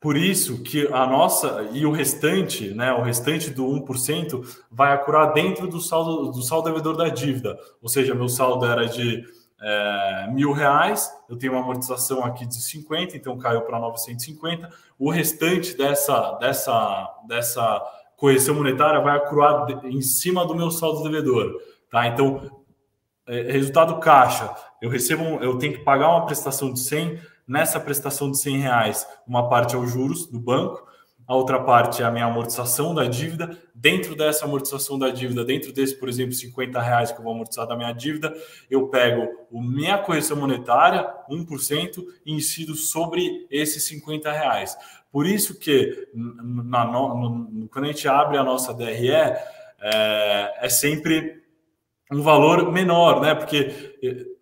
[0.00, 5.32] Por isso que a nossa e o restante, né, o restante do 1% vai acurar
[5.32, 7.58] dentro do saldo do saldo devedor da dívida.
[7.82, 9.24] Ou seja, meu saldo era de
[9.60, 14.70] é, mil reais, eu tenho uma amortização aqui de 50, então caiu para 950.
[14.96, 17.82] O restante dessa, dessa, dessa
[18.18, 21.58] correção monetária vai acurar em cima do meu saldo devedor.
[21.90, 22.06] Tá?
[22.06, 22.50] Então,
[23.26, 28.30] é, resultado caixa, eu recebo, eu tenho que pagar uma prestação de 100 Nessa prestação
[28.30, 30.86] de 100 reais, uma parte é os juros do banco,
[31.26, 33.58] a outra parte é a minha amortização da dívida.
[33.74, 37.66] Dentro dessa amortização da dívida, dentro desse, por exemplo, 50 reais que eu vou amortizar
[37.66, 38.34] da minha dívida,
[38.70, 44.76] eu pego a minha correção monetária, 1%, e incido sobre esses 50 reais.
[45.10, 51.42] Por isso que na, no, quando a gente abre a nossa DRE, é, é sempre
[52.10, 53.34] um valor menor, né?
[53.34, 53.98] Porque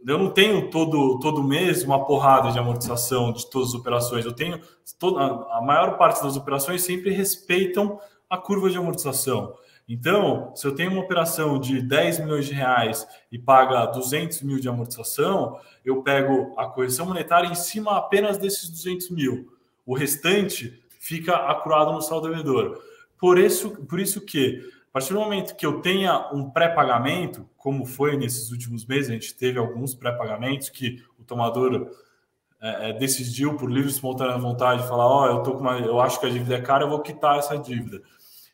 [0.06, 4.24] eu não tenho todo, todo mês uma porrada de amortização de todas as operações.
[4.24, 4.60] Eu tenho
[4.98, 7.98] toda, a maior parte das operações sempre respeitam
[8.30, 9.54] a curva de amortização.
[9.88, 14.58] Então, se eu tenho uma operação de 10 milhões de reais e paga 200 mil
[14.58, 19.55] de amortização, eu pego a correção monetária em cima apenas desses 200 mil.
[19.86, 22.82] O restante fica acurado no saldo devedor.
[23.16, 28.16] Por isso, por isso que partir do momento que eu tenha um pré-pagamento, como foi
[28.16, 31.90] nesses últimos meses, a gente teve alguns pré-pagamentos que o tomador
[32.58, 35.78] é, é, decidiu por livre e espontânea vontade falar, ó, oh, eu tô com uma,
[35.80, 38.00] eu acho que a dívida é cara, eu vou quitar essa dívida.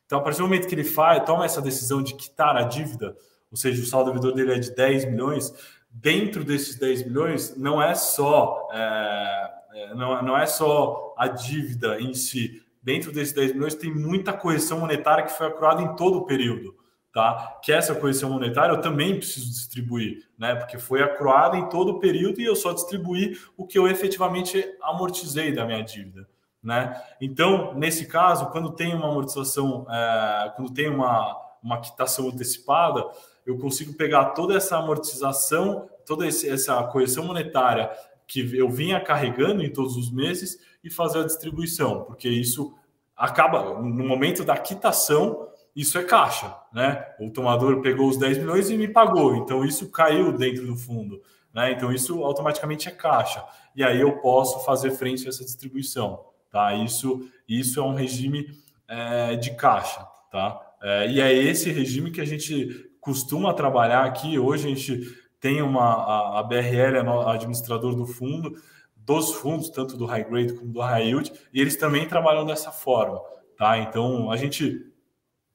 [0.05, 3.17] Então, a partir do momento que ele faz, toma essa decisão de quitar a dívida,
[3.49, 5.55] ou seja, o saldo devedor dele é de 10 milhões,
[5.93, 9.51] dentro desses 10 milhões não é só é,
[9.95, 14.81] não, não é só a dívida em si, dentro desses 10 milhões tem muita correção
[14.81, 16.75] monetária que foi acurada em todo o período,
[17.13, 17.59] tá?
[17.63, 20.55] Que essa correção monetária eu também preciso distribuir, né?
[20.55, 24.65] Porque foi acruada em todo o período e eu só distribuí o que eu efetivamente
[24.83, 26.29] amortizei da minha dívida,
[26.63, 27.01] né?
[27.21, 33.05] Então, nesse caso, quando tem uma amortização, é, quando tem uma, uma quitação antecipada,
[33.47, 37.91] eu consigo pegar toda essa amortização toda essa correção monetária
[38.33, 42.75] que eu vinha carregando em todos os meses e fazer a distribuição, porque isso
[43.15, 47.05] acaba no momento da quitação, isso é caixa, né?
[47.21, 51.21] O tomador pegou os 10 milhões e me pagou, então isso caiu dentro do fundo,
[51.53, 51.73] né?
[51.73, 53.45] Então isso automaticamente é caixa.
[53.77, 56.75] E aí eu posso fazer frente a essa distribuição, tá?
[56.75, 58.47] Isso isso é um regime
[58.89, 60.59] é, de caixa, tá?
[60.83, 64.39] É, e é esse regime que a gente costuma trabalhar aqui.
[64.39, 68.55] Hoje a gente tem uma a, a BRL, é administrador do fundo,
[68.97, 72.71] dos fundos, tanto do high grade como do high yield, e eles também trabalham dessa
[72.71, 73.21] forma,
[73.59, 73.77] tá?
[73.77, 74.87] Então a gente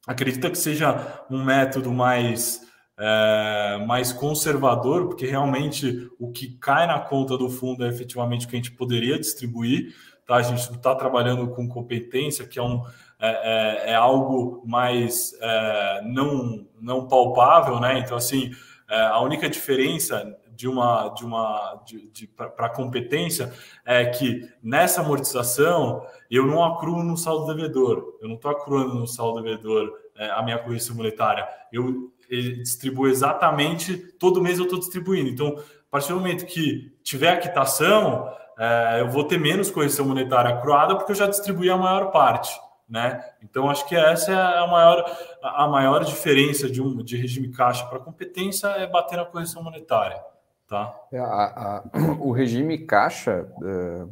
[0.06, 2.68] acredita que seja um método mais
[3.00, 8.50] é, mais conservador, porque realmente o que cai na conta do fundo é efetivamente o
[8.50, 10.36] que a gente poderia distribuir, tá?
[10.36, 12.84] A gente está trabalhando com competência, que é um
[13.20, 18.00] é, é, é algo mais é, não não palpável, né?
[18.00, 18.52] Então assim
[18.90, 23.54] é, a única diferença de uma de uma de, de para competência
[23.86, 29.08] é que nessa amortização eu não acruo no saldo devedor, eu não estou acruando no
[29.08, 35.30] saldo devedor é, a minha correção monetária, eu, distribuo exatamente todo mês eu estou distribuindo.
[35.30, 40.06] Então, a partir do momento que tiver a quitação, é, eu vou ter menos correção
[40.06, 42.52] monetária acruada porque eu já distribuí a maior parte.
[42.90, 43.22] Né?
[43.44, 47.86] Então acho que essa é a maior, a maior diferença de um de regime caixa
[47.88, 50.22] para competência é bater na correção monetária.
[50.68, 50.94] Tá.
[51.12, 51.84] É, a, a,
[52.20, 54.06] o regime caixa é,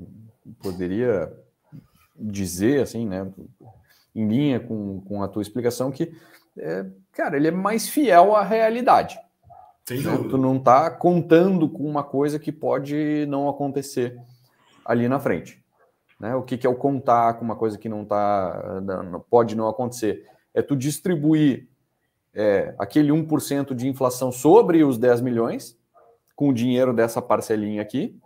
[0.61, 1.31] poderia
[2.15, 3.29] dizer, assim, né,
[4.13, 6.15] em linha com, com a tua explicação, que,
[6.57, 9.19] é, cara, ele é mais fiel à realidade.
[9.89, 10.17] Né?
[10.29, 14.17] Tu não está contando com uma coisa que pode não acontecer
[14.85, 15.63] ali na frente.
[16.19, 16.35] Né?
[16.35, 19.67] O que, que é o contar com uma coisa que não tá, não, pode não
[19.67, 20.25] acontecer?
[20.53, 21.67] É tu distribuir
[22.33, 25.77] é, aquele 1% de inflação sobre os 10 milhões
[26.35, 28.19] com o dinheiro dessa parcelinha aqui.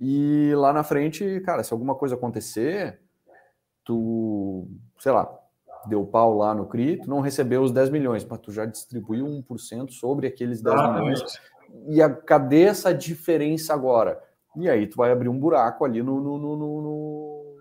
[0.00, 3.00] E lá na frente, cara, se alguma coisa acontecer,
[3.84, 5.32] tu, sei lá,
[5.86, 9.26] deu pau lá no CRI, tu não recebeu os 10 milhões, mas tu já distribuiu
[9.26, 11.22] 1% sobre aqueles 10 ah, milhões.
[11.88, 14.22] E a, cadê essa diferença agora?
[14.56, 17.56] E aí tu vai abrir um buraco ali no, no, no, no,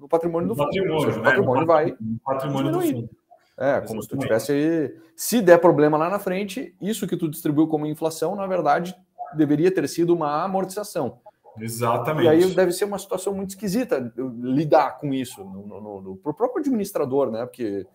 [0.00, 1.06] no patrimônio do patrimônio, fundo.
[1.06, 1.20] Seja, né?
[1.20, 1.94] O patrimônio vai.
[2.24, 3.10] patrimônio do fundo.
[3.58, 3.88] É, Exatamente.
[3.88, 4.96] como se tu tivesse.
[5.14, 8.96] Se der problema lá na frente, isso que tu distribuiu como inflação, na verdade,
[9.34, 11.18] deveria ter sido uma amortização.
[11.58, 12.24] Exatamente.
[12.24, 17.30] E aí deve ser uma situação muito esquisita lidar com isso no, pro próprio administrador,
[17.30, 17.44] né?
[17.44, 17.86] Porque.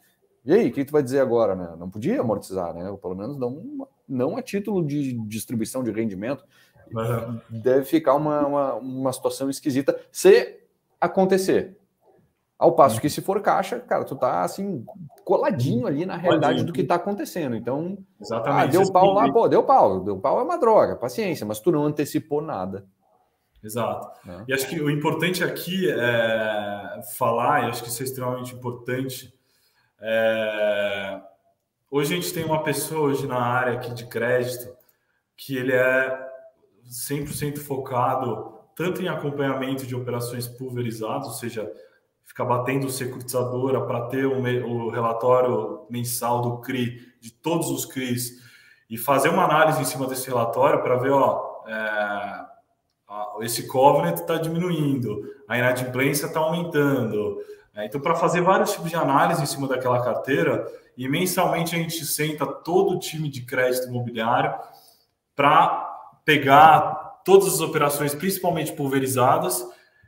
[0.44, 1.76] E aí, o que tu vai dizer agora, né?
[1.80, 2.88] Não podia amortizar, né?
[2.92, 6.46] Ou pelo menos não, não a título de distribuição de rendimento.
[6.94, 7.40] Uhum.
[7.50, 10.60] Deve ficar uma, uma, uma situação esquisita se
[11.00, 11.78] acontecer.
[12.58, 14.86] Ao passo que se for caixa, cara, tu tá assim,
[15.26, 17.56] coladinho ali na realidade do que tá acontecendo.
[17.56, 18.64] Então, Exatamente.
[18.64, 20.00] Ah, deu pau lá, pô, deu pau.
[20.00, 22.86] Deu pau é uma droga, paciência, mas tu não antecipou nada.
[23.62, 24.08] Exato.
[24.30, 24.44] É.
[24.48, 29.34] E acho que o importante aqui é falar, e acho que isso é extremamente importante.
[30.00, 31.20] É...
[31.92, 34.74] Hoje a gente tem uma pessoa hoje na área aqui de crédito
[35.36, 36.35] que ele é
[36.90, 41.72] 100% focado tanto em acompanhamento de operações pulverizadas, ou seja,
[42.26, 48.44] ficar batendo securitizadora para ter o, o, relatório mensal do CRI, de todos os CRIs,
[48.90, 52.46] e fazer uma análise em cima desse relatório para ver, ó, é,
[53.42, 57.38] esse covenant está diminuindo, a inadimplência está aumentando.
[57.74, 60.68] É, então, para fazer vários tipos de análise em cima daquela carteira,
[60.98, 64.54] e mensalmente a gente senta todo o time de crédito imobiliário
[65.36, 65.95] para
[66.26, 69.66] pegar todas as operações, principalmente pulverizadas,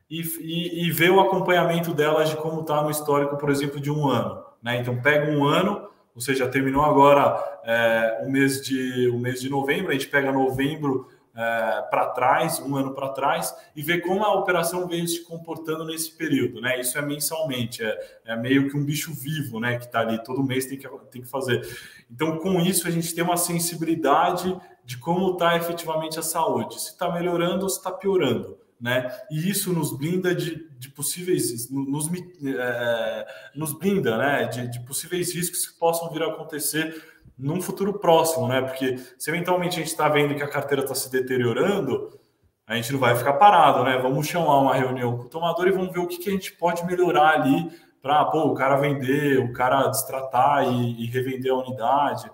[0.09, 3.91] e, e, e ver o acompanhamento delas de como está no histórico, por exemplo, de
[3.91, 4.43] um ano.
[4.61, 4.77] Né?
[4.77, 9.49] Então, pega um ano, ou seja, terminou agora é, o, mês de, o mês de
[9.49, 14.23] novembro, a gente pega novembro é, para trás, um ano para trás, e ver como
[14.23, 16.61] a operação veio se comportando nesse período.
[16.61, 16.79] Né?
[16.79, 20.43] Isso é mensalmente, é, é meio que um bicho vivo né, que está ali, todo
[20.43, 21.61] mês tem que, tem que fazer.
[22.09, 24.57] Então, com isso, a gente tem uma sensibilidade
[24.87, 29.09] de como está efetivamente a saúde, se está melhorando ou se está piorando né?
[29.29, 34.45] E isso nos blinda de, de possíveis, nos, é, nos blinda, né?
[34.45, 37.03] De, de, possíveis riscos que possam vir a acontecer
[37.37, 38.61] num futuro próximo, né?
[38.61, 42.19] Porque se eventualmente a gente está vendo que a carteira está se deteriorando,
[42.67, 43.97] a gente não vai ficar parado, né?
[43.97, 46.53] Vamos chamar uma reunião com o tomador e vamos ver o que, que a gente
[46.53, 47.71] pode melhorar ali
[48.01, 52.29] para, o cara vender, o cara destratar e, e revender a unidade.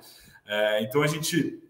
[0.46, 1.63] É, então a gente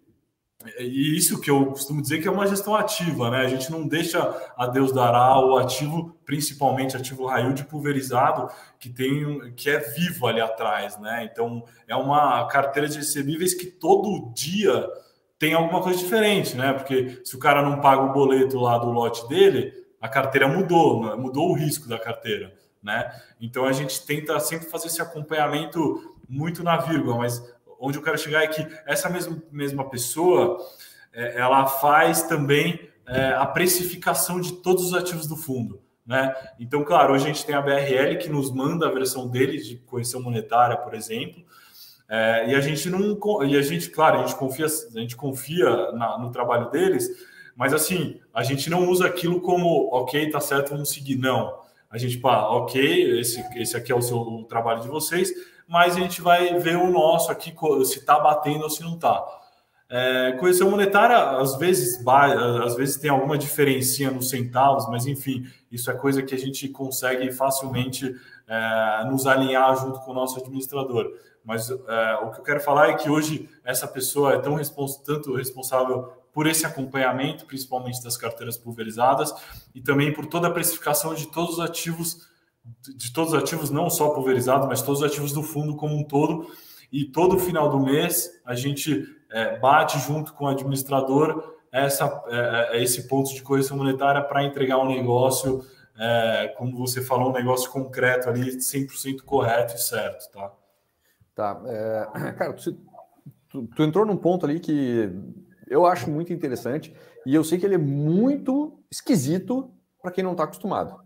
[0.80, 3.40] e isso que eu costumo dizer que é uma gestão ativa, né?
[3.40, 4.20] A gente não deixa
[4.58, 8.50] a Deus dará o ativo, principalmente ativo raio de pulverizado,
[8.80, 11.30] que tem que é vivo ali atrás, né?
[11.32, 14.88] Então é uma carteira de recebíveis que todo dia
[15.38, 16.72] tem alguma coisa diferente, né?
[16.74, 21.06] Porque se o cara não paga o boleto lá do lote dele, a carteira mudou,
[21.06, 21.16] né?
[21.16, 23.12] mudou o risco da carteira, né?
[23.42, 27.42] Então a gente tenta sempre fazer esse acompanhamento muito na vírgula, mas
[27.84, 30.58] onde eu quero chegar é que essa mesma, mesma pessoa
[31.12, 35.82] é, ela faz também é, a precificação de todos os ativos do fundo.
[36.06, 36.34] Né?
[36.58, 39.76] Então, claro, hoje a gente tem a BRL que nos manda a versão deles de
[39.78, 41.44] correção monetária, por exemplo,
[42.10, 45.92] é, e a gente não e a gente, claro, a gente confia, a gente confia
[45.92, 47.10] na, no trabalho deles,
[47.56, 51.18] mas assim, a gente não usa aquilo como ok, tá certo, vamos seguir.
[51.18, 51.62] Não.
[51.90, 55.32] A gente, pá, ok, esse, esse aqui é o seu o trabalho de vocês,
[55.74, 57.52] mas a gente vai ver o nosso aqui
[57.84, 59.26] se está batendo ou se não está.
[59.90, 62.00] É, correção monetária, às vezes,
[62.64, 66.70] às vezes tem alguma diferença nos centavos, mas enfim, isso é coisa que a gente
[66.70, 68.16] consegue facilmente
[68.48, 71.12] é, nos alinhar junto com o nosso administrador.
[71.44, 74.98] Mas é, o que eu quero falar é que hoje essa pessoa é tão respons
[74.98, 79.34] tanto responsável por esse acompanhamento, principalmente das carteiras pulverizadas,
[79.74, 82.32] e também por toda a precificação de todos os ativos,
[82.96, 86.04] de todos os ativos, não só pulverizados, mas todos os ativos do fundo como um
[86.04, 86.48] todo.
[86.92, 92.78] E todo final do mês a gente é, bate junto com o administrador essa, é,
[92.78, 95.66] é esse ponto de correção monetária para entregar um negócio,
[95.98, 100.52] é, como você falou, um negócio concreto ali, 100% correto e certo, tá?
[101.34, 101.62] Tá.
[101.66, 102.78] É, cara, tu,
[103.50, 105.12] tu, tu entrou num ponto ali que
[105.68, 106.94] eu acho muito interessante
[107.26, 111.03] e eu sei que ele é muito esquisito para quem não está acostumado.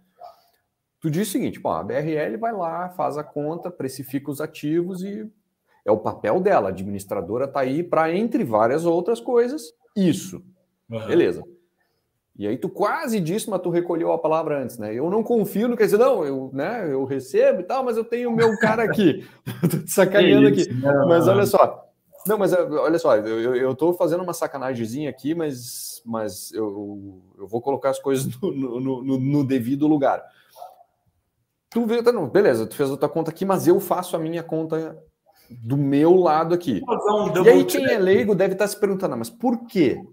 [1.00, 5.04] Tu diz o seguinte, pô, a BRL vai lá, faz a conta, precifica os ativos
[5.04, 5.30] e
[5.86, 6.70] é o papel dela.
[6.70, 10.44] A administradora está aí para, entre várias outras coisas, isso.
[10.90, 11.08] Uhum.
[11.08, 11.44] Beleza.
[12.38, 14.94] E aí tu quase disse, mas tu recolheu a palavra antes, né?
[14.94, 18.04] Eu não confio no que dizer, não, eu, né, eu recebo e tal, mas eu
[18.04, 19.28] tenho o meu cara aqui.
[19.72, 20.72] tô te sacaneando aqui.
[21.08, 21.88] Mas olha só,
[22.28, 27.48] não, mas olha só, eu, eu tô fazendo uma sacanagemzinha aqui, mas, mas eu, eu
[27.48, 30.24] vou colocar as coisas no, no, no, no devido lugar.
[31.78, 34.20] Tu vê, tá, não, beleza, tu fez a tua conta aqui, mas eu faço a
[34.20, 34.98] minha conta
[35.48, 36.82] do meu lado aqui.
[36.88, 40.04] Um e aí quem é leigo deve estar se perguntando, ah, mas por quê?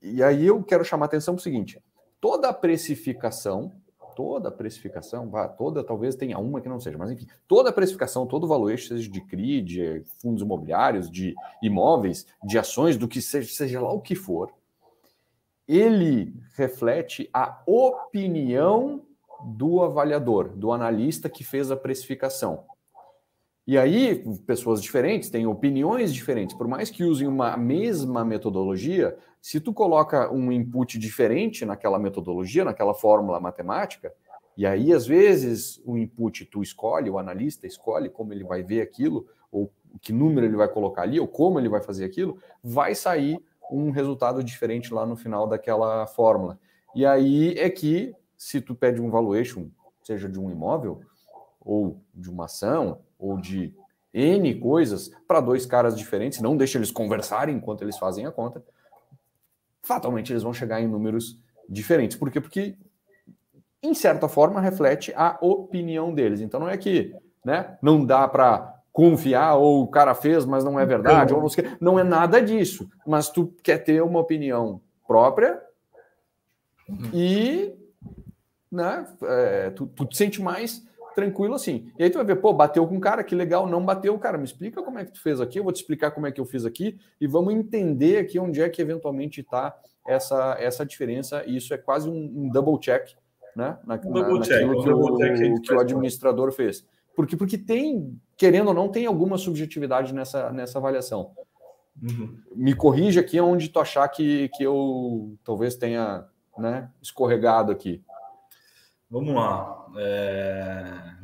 [0.00, 1.78] E aí eu quero chamar a atenção para o seguinte,
[2.18, 3.72] toda a precificação
[4.14, 7.72] toda a precificação, vá, toda, talvez tenha uma que não seja, mas enfim, toda a
[7.72, 13.06] precificação, todo o valuation, seja de CRI, de fundos imobiliários, de imóveis, de ações, do
[13.06, 14.50] que seja, seja lá o que for,
[15.68, 19.05] ele reflete a opinião
[19.44, 22.64] do avaliador, do analista que fez a precificação.
[23.66, 26.56] E aí, pessoas diferentes têm opiniões diferentes.
[26.56, 32.64] Por mais que usem uma mesma metodologia, se tu coloca um input diferente naquela metodologia,
[32.64, 34.12] naquela fórmula matemática,
[34.56, 38.80] e aí, às vezes, o input tu escolhe, o analista escolhe como ele vai ver
[38.80, 39.70] aquilo, ou
[40.00, 43.90] que número ele vai colocar ali, ou como ele vai fazer aquilo, vai sair um
[43.90, 46.58] resultado diferente lá no final daquela fórmula.
[46.94, 49.68] E aí é que, se tu pede um valuation,
[50.02, 51.00] seja de um imóvel,
[51.60, 53.74] ou de uma ação, ou de
[54.12, 58.64] N coisas para dois caras diferentes, não deixa eles conversarem enquanto eles fazem a conta,
[59.82, 62.16] fatalmente eles vão chegar em números diferentes.
[62.16, 62.40] Por quê?
[62.40, 62.76] Porque,
[63.82, 66.40] em certa forma, reflete a opinião deles.
[66.40, 67.14] Então não é que
[67.44, 71.48] né, não dá para confiar ou o cara fez, mas não é verdade, ou não,
[71.50, 72.88] sei, não é nada disso.
[73.06, 75.60] Mas tu quer ter uma opinião própria
[77.12, 77.74] e
[78.70, 81.90] né, é, tu, tu te sente mais tranquilo assim.
[81.98, 84.36] E aí tu vai ver, pô, bateu com o cara, que legal, não bateu, cara,
[84.36, 86.40] me explica como é que tu fez aqui, eu vou te explicar como é que
[86.40, 89.74] eu fiz aqui e vamos entender aqui onde é que eventualmente está
[90.06, 91.42] essa, essa diferença.
[91.46, 93.16] E isso é quase um, um double check,
[93.54, 93.78] né?
[93.84, 96.86] Na, um double na, check, naquilo que, o, check que o administrador fez.
[97.14, 101.32] Porque, porque tem, querendo ou não, tem alguma subjetividade nessa, nessa avaliação.
[102.02, 102.38] Uhum.
[102.54, 106.26] Me corrija aqui onde tu achar que, que eu talvez tenha
[106.58, 108.02] né, escorregado aqui.
[109.10, 109.86] Vamos lá.
[109.96, 111.16] É...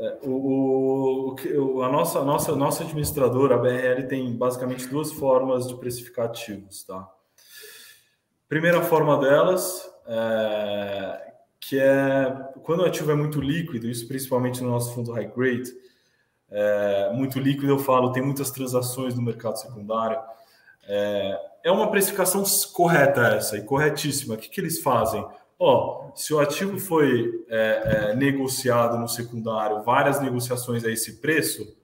[0.00, 5.74] É, o, o, a nossa, nossa, nossa administradora, a BRL, tem basicamente duas formas de
[5.74, 6.84] precificar ativos.
[6.84, 7.08] Tá?
[8.48, 12.30] Primeira forma delas, é, que é
[12.62, 15.72] quando o ativo é muito líquido, isso principalmente no nosso fundo high grade,
[16.50, 20.18] é, muito líquido, eu falo, tem muitas transações no mercado secundário.
[20.86, 24.34] É, é uma precificação correta essa e corretíssima.
[24.34, 25.26] O que, que eles fazem?
[25.58, 31.76] Ó, se o ativo foi é, é, negociado no secundário, várias negociações a esse preço,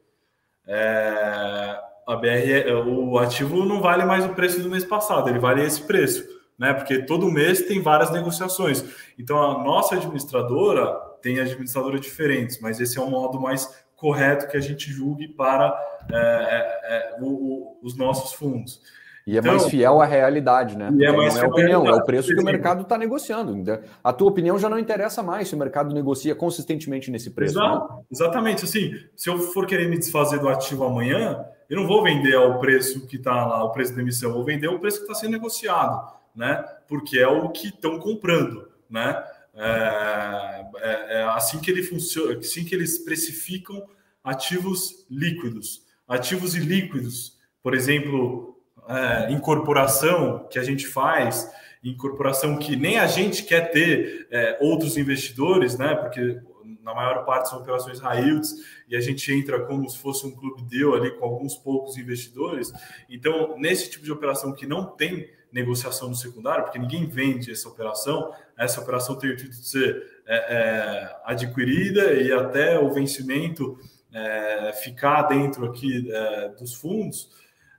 [0.66, 1.76] é,
[2.06, 5.82] a BR, o ativo não vale mais o preço do mês passado, ele vale esse
[5.82, 6.24] preço,
[6.56, 6.72] né?
[6.72, 8.84] Porque todo mês tem várias negociações.
[9.18, 14.56] Então a nossa administradora tem administradoras diferentes, mas esse é o modo mais correto que
[14.56, 15.74] a gente julgue para
[16.12, 18.82] é, é, é o, o, os nossos fundos.
[19.26, 20.90] E é então, mais fiel à realidade, né?
[20.94, 23.54] E é mais não é opinião, é o preço que o mercado está negociando.
[24.02, 27.58] A tua opinião já não interessa mais se o mercado negocia consistentemente nesse preço.
[27.58, 28.02] Exato, né?
[28.12, 28.64] Exatamente.
[28.64, 32.58] Assim, se eu for querer me desfazer do ativo amanhã, eu não vou vender ao
[32.58, 35.14] preço que está lá, o preço da emissão, eu vou vender ao preço que está
[35.14, 36.62] sendo negociado, né?
[36.86, 39.24] Porque é o que estão comprando, né?
[39.56, 43.86] É, é, é, assim que ele funciona, assim que eles precificam
[44.22, 48.53] ativos líquidos, ativos ilíquidos, por exemplo,
[48.88, 51.50] é, incorporação que a gente faz,
[51.82, 55.94] incorporação que nem a gente quer ter é, outros investidores, né?
[55.94, 56.40] Porque
[56.82, 58.54] na maior parte são operações yields
[58.88, 62.72] e a gente entra como se fosse um clube deal ali com alguns poucos investidores.
[63.08, 67.68] Então, nesse tipo de operação que não tem negociação no secundário, porque ninguém vende essa
[67.68, 73.78] operação, essa operação tem o intuito de ser é, é, adquirida e até o vencimento
[74.12, 77.30] é, ficar dentro aqui é, dos fundos.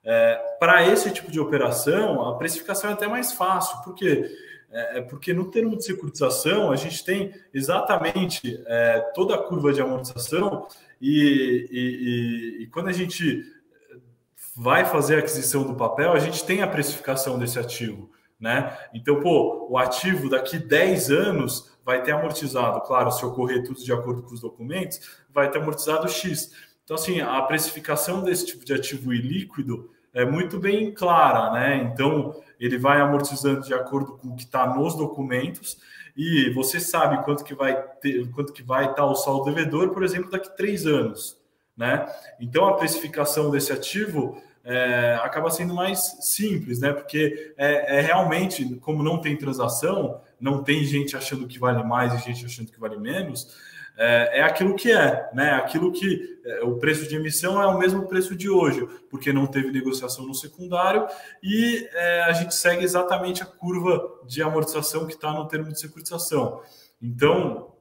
[0.05, 4.29] É, para esse tipo de operação, a precificação é até mais fácil, porque
[4.75, 9.71] é, é, porque no termo de securitização a gente tem exatamente é, toda a curva
[9.71, 10.67] de amortização
[11.01, 13.41] e, e, e, e, quando a gente
[14.53, 18.11] vai fazer a aquisição do papel, a gente tem a precificação desse ativo.
[18.37, 18.77] Né?
[18.93, 23.93] Então, pô, o ativo daqui 10 anos vai ter amortizado, claro, se ocorrer tudo de
[23.93, 24.99] acordo com os documentos,
[25.33, 26.51] vai ter amortizado X.
[26.83, 31.75] Então, assim, a precificação desse tipo de ativo ilíquido é muito bem clara, né?
[31.91, 35.77] Então, ele vai amortizando de acordo com o que está nos documentos
[36.15, 39.89] e você sabe quanto que vai ter, quanto que vai estar tá o saldo devedor,
[39.89, 41.37] por exemplo, daqui três anos,
[41.75, 42.07] né?
[42.39, 46.93] Então, a precificação desse ativo é, acaba sendo mais simples, né?
[46.93, 52.13] Porque é, é, realmente, como não tem transação, não tem gente achando que vale mais
[52.13, 53.53] e gente achando que vale menos,
[53.97, 55.51] é, é aquilo que é, né?
[55.51, 59.47] Aquilo que é, o preço de emissão é o mesmo preço de hoje, porque não
[59.47, 61.07] teve negociação no secundário
[61.41, 65.79] e é, a gente segue exatamente a curva de amortização que está no termo de
[65.79, 66.61] securitização.
[67.01, 67.71] Então,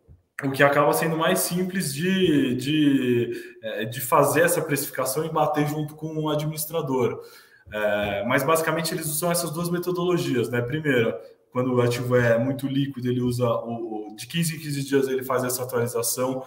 [0.43, 5.66] o que acaba sendo mais simples de, de, é, de fazer essa precificação e bater
[5.66, 7.20] junto com o administrador.
[7.73, 10.61] É, mas basicamente eles usam essas duas metodologias, né?
[10.61, 11.15] Primeiro,
[11.55, 15.22] quando o ativo é muito líquido, ele usa o, de 15 em 15 dias ele
[15.22, 16.44] faz essa atualização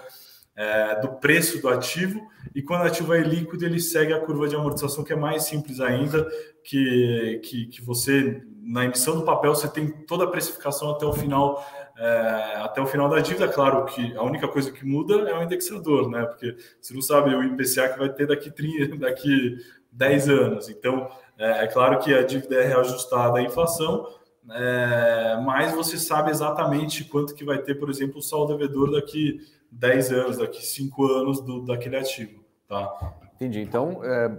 [0.53, 2.19] é, do preço do ativo,
[2.53, 5.43] e quando o ativo é líquido, ele segue a curva de amortização, que é mais
[5.43, 6.27] simples ainda,
[6.61, 11.13] que, que, que você, na emissão do papel, você tem toda a precificação até o
[11.13, 11.65] final,
[11.97, 13.47] é, até o final da dívida.
[13.47, 16.25] Claro que a única coisa que muda é o indexador, né?
[16.25, 19.55] Porque você não sabe o IPCA que vai ter daqui, 30, daqui
[19.89, 20.67] 10 anos.
[20.67, 24.05] Então, é, é claro que a dívida é reajustada à inflação,
[24.51, 29.39] é, mas você sabe exatamente quanto que vai ter, por exemplo, o saldo devedor daqui
[29.71, 32.43] 10 anos, daqui 5 anos do, daquele ativo.
[32.67, 33.13] Tá?
[33.35, 33.61] Entendi.
[33.61, 34.31] Então, é,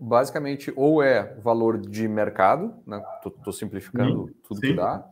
[0.00, 3.02] basicamente, ou é valor de mercado, né?
[3.24, 4.66] Estou simplificando sim, tudo sim.
[4.68, 5.04] que dá,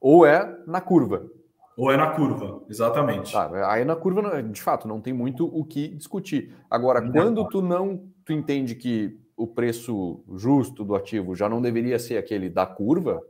[0.00, 1.26] ou é na curva.
[1.76, 3.32] Ou é na curva, exatamente.
[3.32, 6.54] Tá, aí na curva, de fato, não tem muito o que discutir.
[6.70, 7.12] Agora, não.
[7.12, 12.16] quando tu não tu entende que o preço justo do ativo já não deveria ser
[12.16, 13.22] aquele da curva,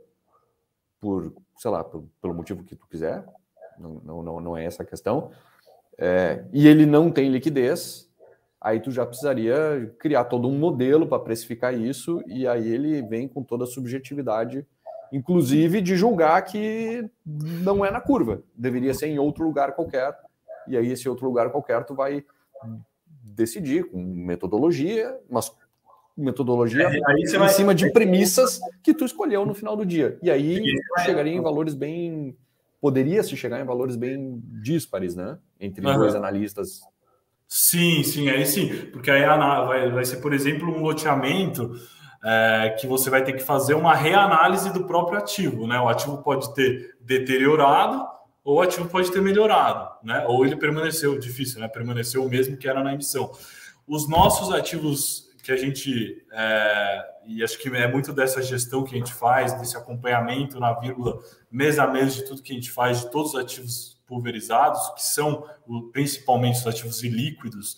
[0.99, 3.25] por, sei lá, por, pelo motivo que tu quiser,
[3.79, 5.31] não, não, não é essa a questão,
[5.97, 8.09] é, e ele não tem liquidez,
[8.59, 13.27] aí tu já precisaria criar todo um modelo para precificar isso, e aí ele vem
[13.27, 14.65] com toda a subjetividade,
[15.11, 20.17] inclusive de julgar que não é na curva, deveria ser em outro lugar qualquer,
[20.67, 22.23] e aí esse outro lugar qualquer tu vai
[23.37, 25.51] decidir com metodologia, mas
[26.17, 27.49] metodologia é, em vai...
[27.49, 30.17] cima de premissas que tu escolheu no final do dia.
[30.21, 30.63] E aí
[31.05, 32.35] chegaria em valores bem.
[32.81, 35.37] Poderia se chegar em valores bem díspares, né?
[35.59, 35.97] Entre uhum.
[35.97, 36.81] dois analistas.
[37.47, 38.67] Sim, sim, aí sim.
[38.91, 41.71] Porque aí vai, vai ser, por exemplo, um loteamento
[42.23, 45.79] é, que você vai ter que fazer uma reanálise do próprio ativo, né?
[45.79, 48.05] O ativo pode ter deteriorado
[48.43, 50.25] ou o ativo pode ter melhorado, né?
[50.27, 51.67] Ou ele permaneceu, difícil, né?
[51.67, 53.31] Permaneceu o mesmo que era na emissão.
[53.87, 58.93] Os nossos ativos que a gente, é, e acho que é muito dessa gestão que
[58.93, 61.19] a gente faz, desse acompanhamento na vírgula,
[61.49, 65.03] mês a mês de tudo que a gente faz, de todos os ativos pulverizados, que
[65.03, 65.45] são
[65.93, 67.77] principalmente os ativos ilíquidos,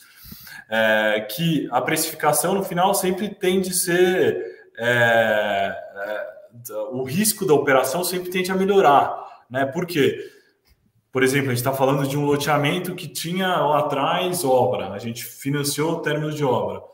[0.68, 4.68] é, que a precificação no final sempre tende a ser.
[4.76, 9.16] É, é, o risco da operação sempre tende a melhorar.
[9.48, 9.64] Né?
[9.68, 10.18] Por quê?
[11.12, 14.98] Por exemplo, a gente está falando de um loteamento que tinha lá atrás obra, a
[14.98, 16.90] gente financiou o término de obra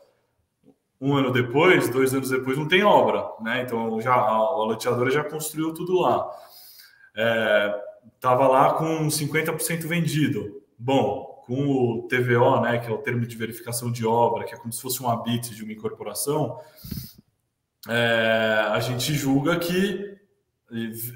[1.06, 3.62] um ano depois, dois anos depois, não tem obra, né?
[3.62, 6.28] Então já a, loteadora já construiu tudo lá.
[7.16, 7.80] É,
[8.20, 10.62] tava lá com 50% vendido.
[10.78, 14.58] Bom, com o TVO, né, que é o termo de verificação de obra, que é
[14.58, 16.58] como se fosse um habite de uma incorporação,
[17.88, 20.15] é, a gente julga que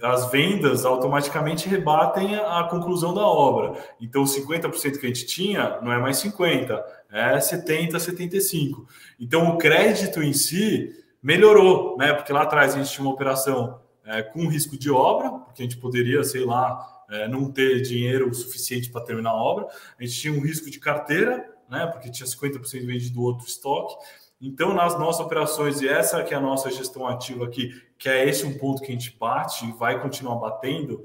[0.02, 3.82] as vendas automaticamente rebatem a conclusão da obra.
[4.01, 8.86] Então, 50% que a gente tinha não é mais 50%, é 70%, 75%.
[9.18, 12.12] Então, o crédito em si melhorou, né?
[12.12, 15.64] Porque lá atrás a gente tinha uma operação é, com risco de obra, porque a
[15.64, 19.66] gente poderia, sei lá, é, não ter dinheiro suficiente para terminar a obra.
[19.98, 21.86] A gente tinha um risco de carteira, né?
[21.86, 23.97] Porque tinha 50% vendido outro estoque.
[24.41, 28.27] Então, nas nossas operações, e essa que é a nossa gestão ativa aqui, que é
[28.27, 31.05] esse um ponto que a gente bate e vai continuar batendo,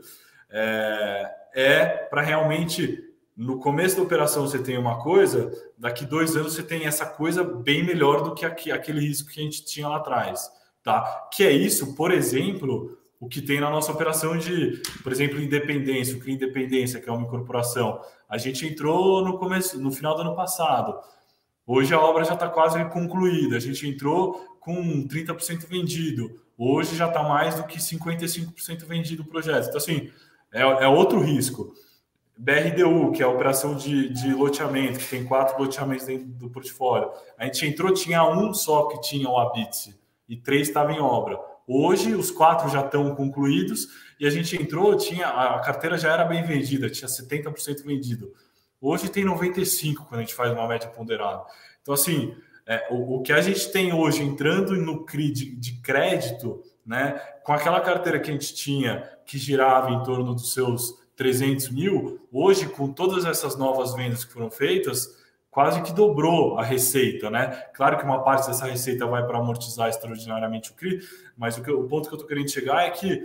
[0.50, 3.04] é, é para realmente,
[3.36, 7.44] no começo da operação você tem uma coisa, daqui dois anos você tem essa coisa
[7.44, 10.50] bem melhor do que aquele risco que a gente tinha lá atrás.
[10.82, 11.28] Tá?
[11.34, 16.16] Que é isso, por exemplo, o que tem na nossa operação de, por exemplo, independência,
[16.16, 18.00] o que independência, que é uma incorporação.
[18.30, 20.98] A gente entrou no começo, no final do ano passado.
[21.68, 23.58] Hoje a obra já está quase concluída.
[23.58, 26.40] A gente entrou com 30% vendido.
[26.58, 29.68] Hoje já está mais do que 55% vendido o projeto.
[29.68, 30.12] Então, assim,
[30.52, 31.74] é, é, outro risco.
[32.38, 37.10] BRDU, que é a operação de, de loteamento, que tem quatro loteamentos dentro do portfólio.
[37.38, 39.98] A gente entrou, tinha um só que tinha o Abitse
[40.28, 41.40] e três estavam em obra.
[41.68, 43.88] Hoje, os quatro já estão concluídos
[44.20, 48.34] e a gente entrou, tinha a carteira já era bem vendida, tinha 70% vendido.
[48.88, 51.44] Hoje tem 95 quando a gente faz uma média ponderada.
[51.82, 52.36] Então, assim,
[52.68, 57.20] é, o, o, que a gente tem hoje entrando no CRI de, de, crédito, né,
[57.44, 62.28] com aquela carteira que a gente tinha que girava em torno dos seus 300 mil,
[62.32, 65.18] hoje, com todas essas novas vendas que foram feitas,
[65.50, 67.48] quase que dobrou a receita, né?
[67.74, 71.00] Claro que uma parte dessa receita vai para amortizar extraordinariamente o CRI,
[71.36, 73.24] mas o, que, o ponto que eu estou querendo chegar é que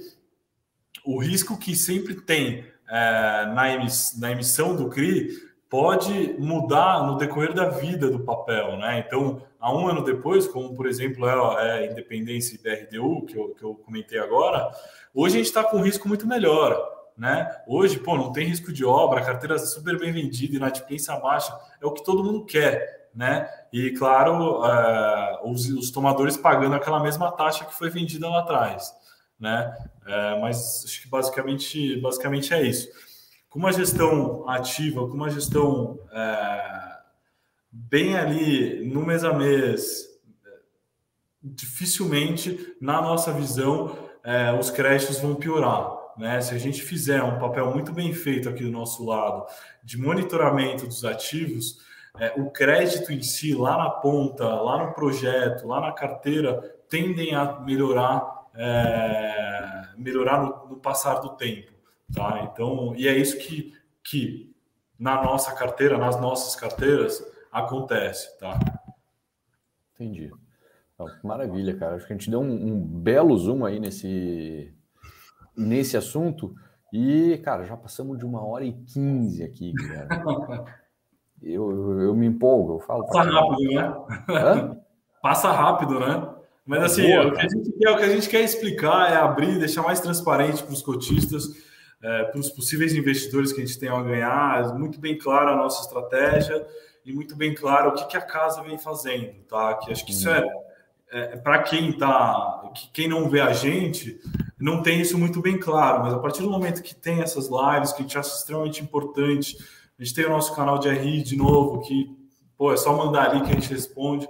[1.05, 7.17] o risco que sempre tem é, na, emiss, na emissão do CRI pode mudar no
[7.17, 9.05] decorrer da vida do papel, né?
[9.07, 13.55] Então, há um ano depois, como por exemplo é, é Independência e BRDU, que eu,
[13.55, 14.69] que eu comentei agora,
[15.15, 16.77] hoje a gente está com um risco muito melhor,
[17.17, 17.49] né?
[17.69, 21.93] Hoje, pô, não tem risco de obra, carteira super bem vendida, inadimplência baixa, é o
[21.93, 23.49] que todo mundo quer, né?
[23.73, 28.93] E claro, é, os, os, tomadores pagando aquela mesma taxa que foi vendida lá atrás,
[29.39, 29.73] né?
[30.05, 32.89] É, mas acho que basicamente, basicamente é isso
[33.51, 36.99] com uma gestão ativa, com uma gestão é,
[37.71, 40.09] bem ali no mês a mês,
[41.43, 45.99] dificilmente, na nossa visão, é, os créditos vão piorar.
[46.17, 46.41] Né?
[46.41, 49.45] Se a gente fizer um papel muito bem feito aqui do nosso lado
[49.83, 51.79] de monitoramento dos ativos,
[52.19, 57.35] é, o crédito em si, lá na ponta, lá no projeto, lá na carteira, tendem
[57.35, 61.80] a melhorar, é, melhorar no, no passar do tempo.
[62.15, 62.51] Tá?
[62.51, 63.73] Então, e é isso que,
[64.03, 64.55] que
[64.99, 68.39] na nossa carteira, nas nossas carteiras, acontece.
[68.39, 68.59] Tá?
[69.95, 70.31] Entendi.
[71.23, 71.97] maravilha, cara.
[71.97, 74.75] Acho que a gente deu um, um, belo zoom aí nesse,
[75.57, 76.55] nesse assunto.
[76.93, 79.73] E, cara, já passamos de uma hora e quinze aqui,
[81.41, 83.07] eu, eu, eu, me empolgo, eu falo.
[83.07, 83.95] Passa rápido, né?
[84.29, 84.77] Hã?
[85.23, 86.35] Passa rápido, né?
[86.67, 89.17] Mas assim, Boa, o, que a gente quer, o que a gente quer explicar é
[89.17, 91.70] abrir, deixar mais transparente para os cotistas
[92.03, 95.57] é, para os possíveis investidores que a gente tem a ganhar, muito bem clara a
[95.57, 96.67] nossa estratégia
[97.05, 99.75] e muito bem claro o que, que a casa vem fazendo, tá?
[99.75, 100.43] Que acho que isso é,
[101.11, 104.19] é, é para quem tá, que, quem não vê a gente,
[104.59, 107.93] não tem isso muito bem claro, mas a partir do momento que tem essas lives,
[107.93, 109.57] que a gente acha extremamente importante,
[109.99, 112.17] a gente tem o nosso canal de RI de novo, que
[112.57, 114.27] pô, é só mandar ali que a gente responde.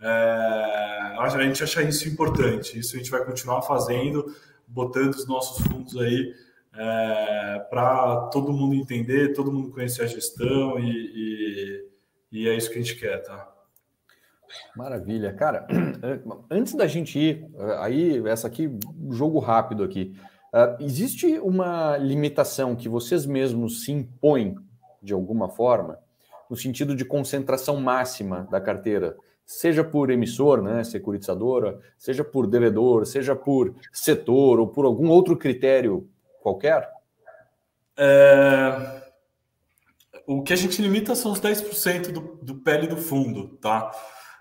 [0.00, 4.34] É, a gente acha isso importante, isso a gente vai continuar fazendo,
[4.66, 6.34] botando os nossos fundos aí
[6.76, 11.88] é, para todo mundo entender, todo mundo conhecer a gestão e, e,
[12.32, 13.52] e, é isso que a gente quer, tá?
[14.76, 15.66] Maravilha, cara.
[16.50, 17.46] Antes da gente ir,
[17.78, 18.70] aí essa aqui,
[19.10, 20.16] jogo rápido aqui.
[20.52, 24.54] Uh, existe uma limitação que vocês mesmos se impõem
[25.02, 25.98] de alguma forma,
[26.48, 33.04] no sentido de concentração máxima da carteira, seja por emissor, né, securitizadora, seja por devedor,
[33.04, 36.08] seja por setor ou por algum outro critério
[36.44, 36.86] qualquer?
[37.96, 39.02] É...
[40.26, 43.90] O que a gente limita são os 10% do, do pele do fundo, tá?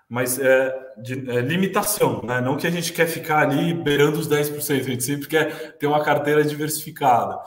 [0.07, 2.39] Mas é, de, é limitação, né?
[2.39, 5.87] Não que a gente quer ficar ali beirando os 10%, a gente sempre quer ter
[5.87, 7.39] uma carteira diversificada.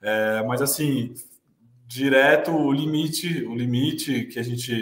[0.00, 1.14] É, mas assim,
[1.86, 4.72] direto o limite, o limite que a gente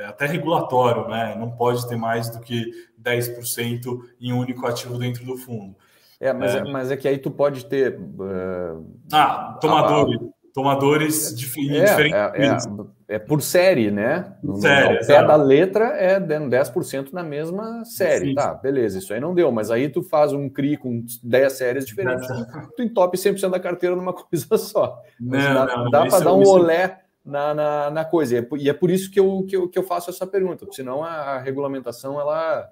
[0.00, 1.34] é até regulatório, né?
[1.38, 2.70] Não pode ter mais do que
[3.00, 5.76] 10% em um único ativo dentro do fundo.
[6.20, 7.98] É, mas é, mas é que aí tu pode ter.
[7.98, 10.20] Uh, ah, tomadores.
[10.52, 12.66] tomadores dif é, diferentes.
[13.08, 14.36] É, é, é, por série, né?
[14.42, 18.28] No, série, no pé da letra é 10% na mesma série.
[18.28, 18.34] Sim.
[18.34, 19.50] Tá, beleza, isso aí não deu.
[19.50, 22.28] Mas aí tu faz um CRI com 10 séries diferentes,
[22.76, 25.00] tu entope 100% da carteira numa coisa só.
[25.18, 28.46] Não, dá, não, dá para dar um olé na, na, na, coisa.
[28.58, 31.02] E é por isso que eu, que eu, que eu faço essa pergunta, porque senão
[31.02, 32.70] a, a regulamentação ela,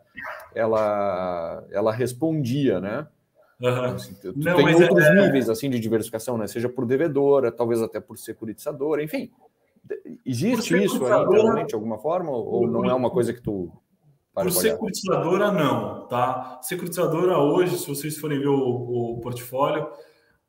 [0.55, 3.07] ela, ela respondia, né?
[3.61, 3.85] Uhum.
[3.87, 5.15] Assim, tu, Não, tem outros é...
[5.15, 6.47] níveis assim de diversificação, né?
[6.47, 9.31] Seja por devedora, talvez até por securitizadora, enfim.
[10.25, 13.73] Existe isso aí de alguma forma ou não é uma coisa que tu
[14.43, 16.61] por securitizadora não, tá?
[16.63, 19.89] Securitizadora hoje, se vocês forem ver o, o portfólio,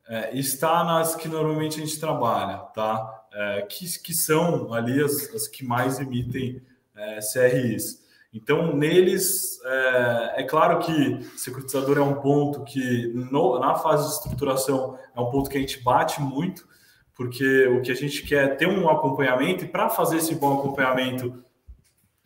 [0.07, 3.25] é, está nas que normalmente a gente trabalha, tá?
[3.33, 6.61] É, que, que são ali as, as que mais emitem
[6.95, 7.98] é, CRIs.
[8.31, 14.13] Então, neles, é, é, claro que securitizador é um ponto que, no, na fase de
[14.13, 16.67] estruturação, é um ponto que a gente bate muito,
[17.15, 20.59] porque o que a gente quer é ter um acompanhamento, e para fazer esse bom
[20.59, 21.43] acompanhamento,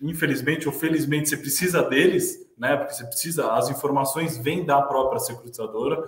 [0.01, 2.75] infelizmente ou felizmente, você precisa deles, né?
[2.75, 6.03] Porque você precisa, as informações vêm da própria securitizadora.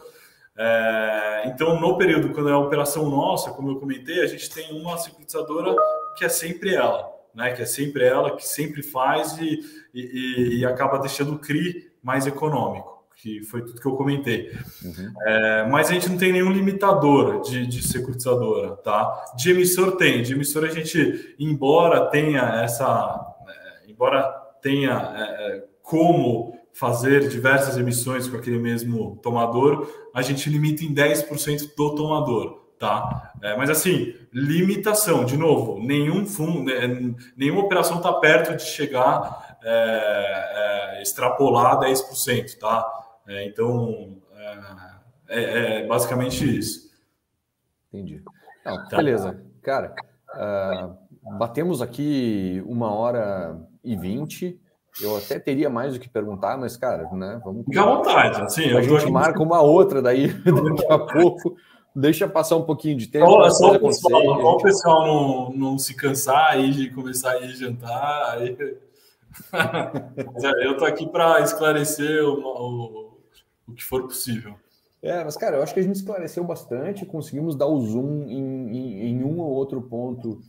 [0.57, 4.97] É, então, no período, quando é operação nossa, como eu comentei, a gente tem uma
[4.97, 5.73] securitizadora
[6.17, 7.51] que é sempre ela né?
[7.51, 9.59] Que é sempre ela que sempre faz e,
[9.93, 14.51] e, e acaba deixando o CRI mais econômico, que foi tudo que eu comentei.
[14.83, 15.13] Uhum.
[15.25, 19.33] É, mas a gente não tem nenhum limitador de, de securitizadora, tá?
[19.35, 24.23] De emissor tem, de emissor a gente, embora tenha essa, é, embora
[24.61, 30.93] tenha é, é como fazer diversas emissões com aquele mesmo tomador, a gente limita em
[30.93, 33.33] 10% do tomador tá?
[33.41, 39.57] É, mas assim, limitação, de novo, nenhum fundo, né, nenhuma operação está perto de chegar
[39.63, 42.87] é, é, extrapolar 10%, tá?
[43.27, 44.59] É, então, é,
[45.27, 46.91] é, é, basicamente isso.
[47.91, 48.21] Entendi.
[48.63, 48.97] Não, tá.
[48.97, 49.41] Beleza.
[49.63, 49.95] Cara,
[50.35, 54.59] uh, batemos aqui uma hora e vinte.
[55.01, 57.41] Eu até teria mais o que perguntar, mas, cara, né?
[57.43, 57.65] Vamos.
[57.65, 58.41] Fica à vontade.
[58.41, 61.57] Assim, a gente marca uma outra daí daqui a pouco
[61.95, 63.25] deixa passar um pouquinho de tempo.
[63.25, 67.41] Só, só, o pessoal, só o pessoal não, não se cansar aí de começar a
[67.41, 68.37] ir jantar.
[68.37, 68.57] Aí...
[70.41, 73.17] É, eu tô aqui para esclarecer o, o,
[73.67, 74.55] o, que for possível.
[75.01, 78.69] É, mas cara, eu acho que a gente esclareceu bastante, conseguimos dar o zoom em,
[78.69, 80.39] em, em um ou outro ponto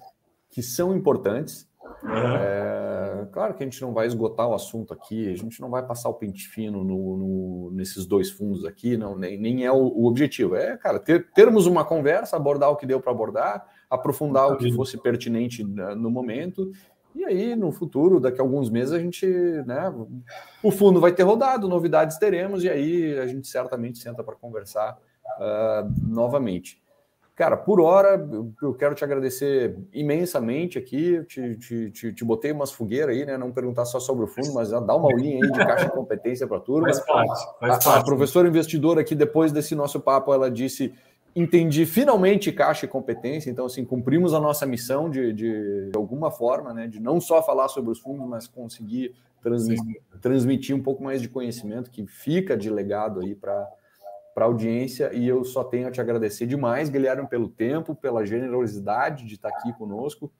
[0.50, 1.68] que são importantes.
[2.02, 2.10] Uhum.
[2.10, 5.84] É, claro que a gente não vai esgotar o assunto aqui, a gente não vai
[5.84, 9.76] passar o pente fino no, no, nesses dois fundos aqui, não, nem, nem é o,
[9.76, 10.56] o, objetivo.
[10.56, 14.72] É, cara, ter, termos uma conversa, abordar o que deu para abordar, aprofundar o que
[14.72, 16.70] fosse pertinente né, no momento,
[17.14, 19.26] e aí no futuro, daqui a alguns meses, a gente,
[19.66, 19.92] né,
[20.62, 24.98] o fundo vai ter rodado, novidades teremos, e aí a gente certamente senta para conversar
[25.38, 26.84] uh, novamente.
[27.36, 28.26] Cara, por hora,
[28.62, 31.22] eu quero te agradecer imensamente aqui.
[31.24, 33.36] Te, te, te, te botei umas fogueiras aí, né?
[33.36, 36.46] Não perguntar só sobre o fundo, mas dá uma aulinha aí de caixa de competência
[36.46, 36.88] para a turma.
[36.88, 37.88] Faz parte, faz parte.
[37.88, 40.94] A, a professora investidora aqui, depois desse nosso papo, ela disse:
[41.36, 43.50] entendi finalmente caixa e competência.
[43.50, 46.88] Então, assim, cumprimos a nossa missão de, de, de alguma forma, né?
[46.88, 51.28] De não só falar sobre os fundos, mas conseguir transmitir, transmitir um pouco mais de
[51.28, 53.68] conhecimento que fica de legado aí para
[54.36, 58.26] para a audiência e eu só tenho a te agradecer demais, Guilherme, pelo tempo, pela
[58.26, 60.30] generosidade de estar aqui conosco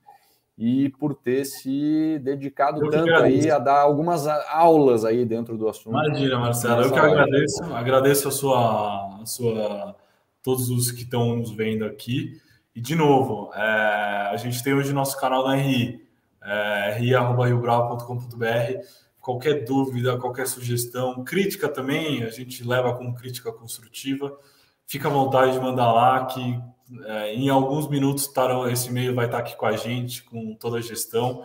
[0.55, 5.67] e por ter se dedicado eu tanto aí a dar algumas aulas aí dentro do
[5.67, 5.97] assunto.
[5.97, 9.95] Imagina, Marcelo, eu que agradeço, agradeço a sua, a sua,
[10.43, 12.39] todos os que estão nos vendo aqui.
[12.75, 16.07] E de novo, é, a gente tem hoje nosso canal na RI,
[16.43, 24.39] é, ri.riobravo.com.br qualquer dúvida, qualquer sugestão, crítica também, a gente leva como crítica construtiva.
[24.85, 26.57] Fica à vontade de mandar lá, que
[27.03, 30.77] é, em alguns minutos tarão, esse e-mail vai estar aqui com a gente, com toda
[30.77, 31.43] a gestão,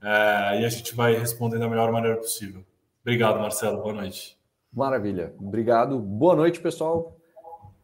[0.00, 2.64] é, e a gente vai responder da melhor maneira possível.
[3.02, 3.82] Obrigado, Marcelo.
[3.82, 4.38] Boa noite.
[4.72, 5.34] Maravilha.
[5.40, 5.98] Obrigado.
[5.98, 7.16] Boa noite, pessoal.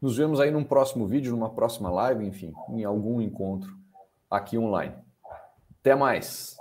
[0.01, 3.77] Nos vemos aí num próximo vídeo, numa próxima live, enfim, em algum encontro
[4.31, 4.94] aqui online.
[5.81, 6.60] Até mais.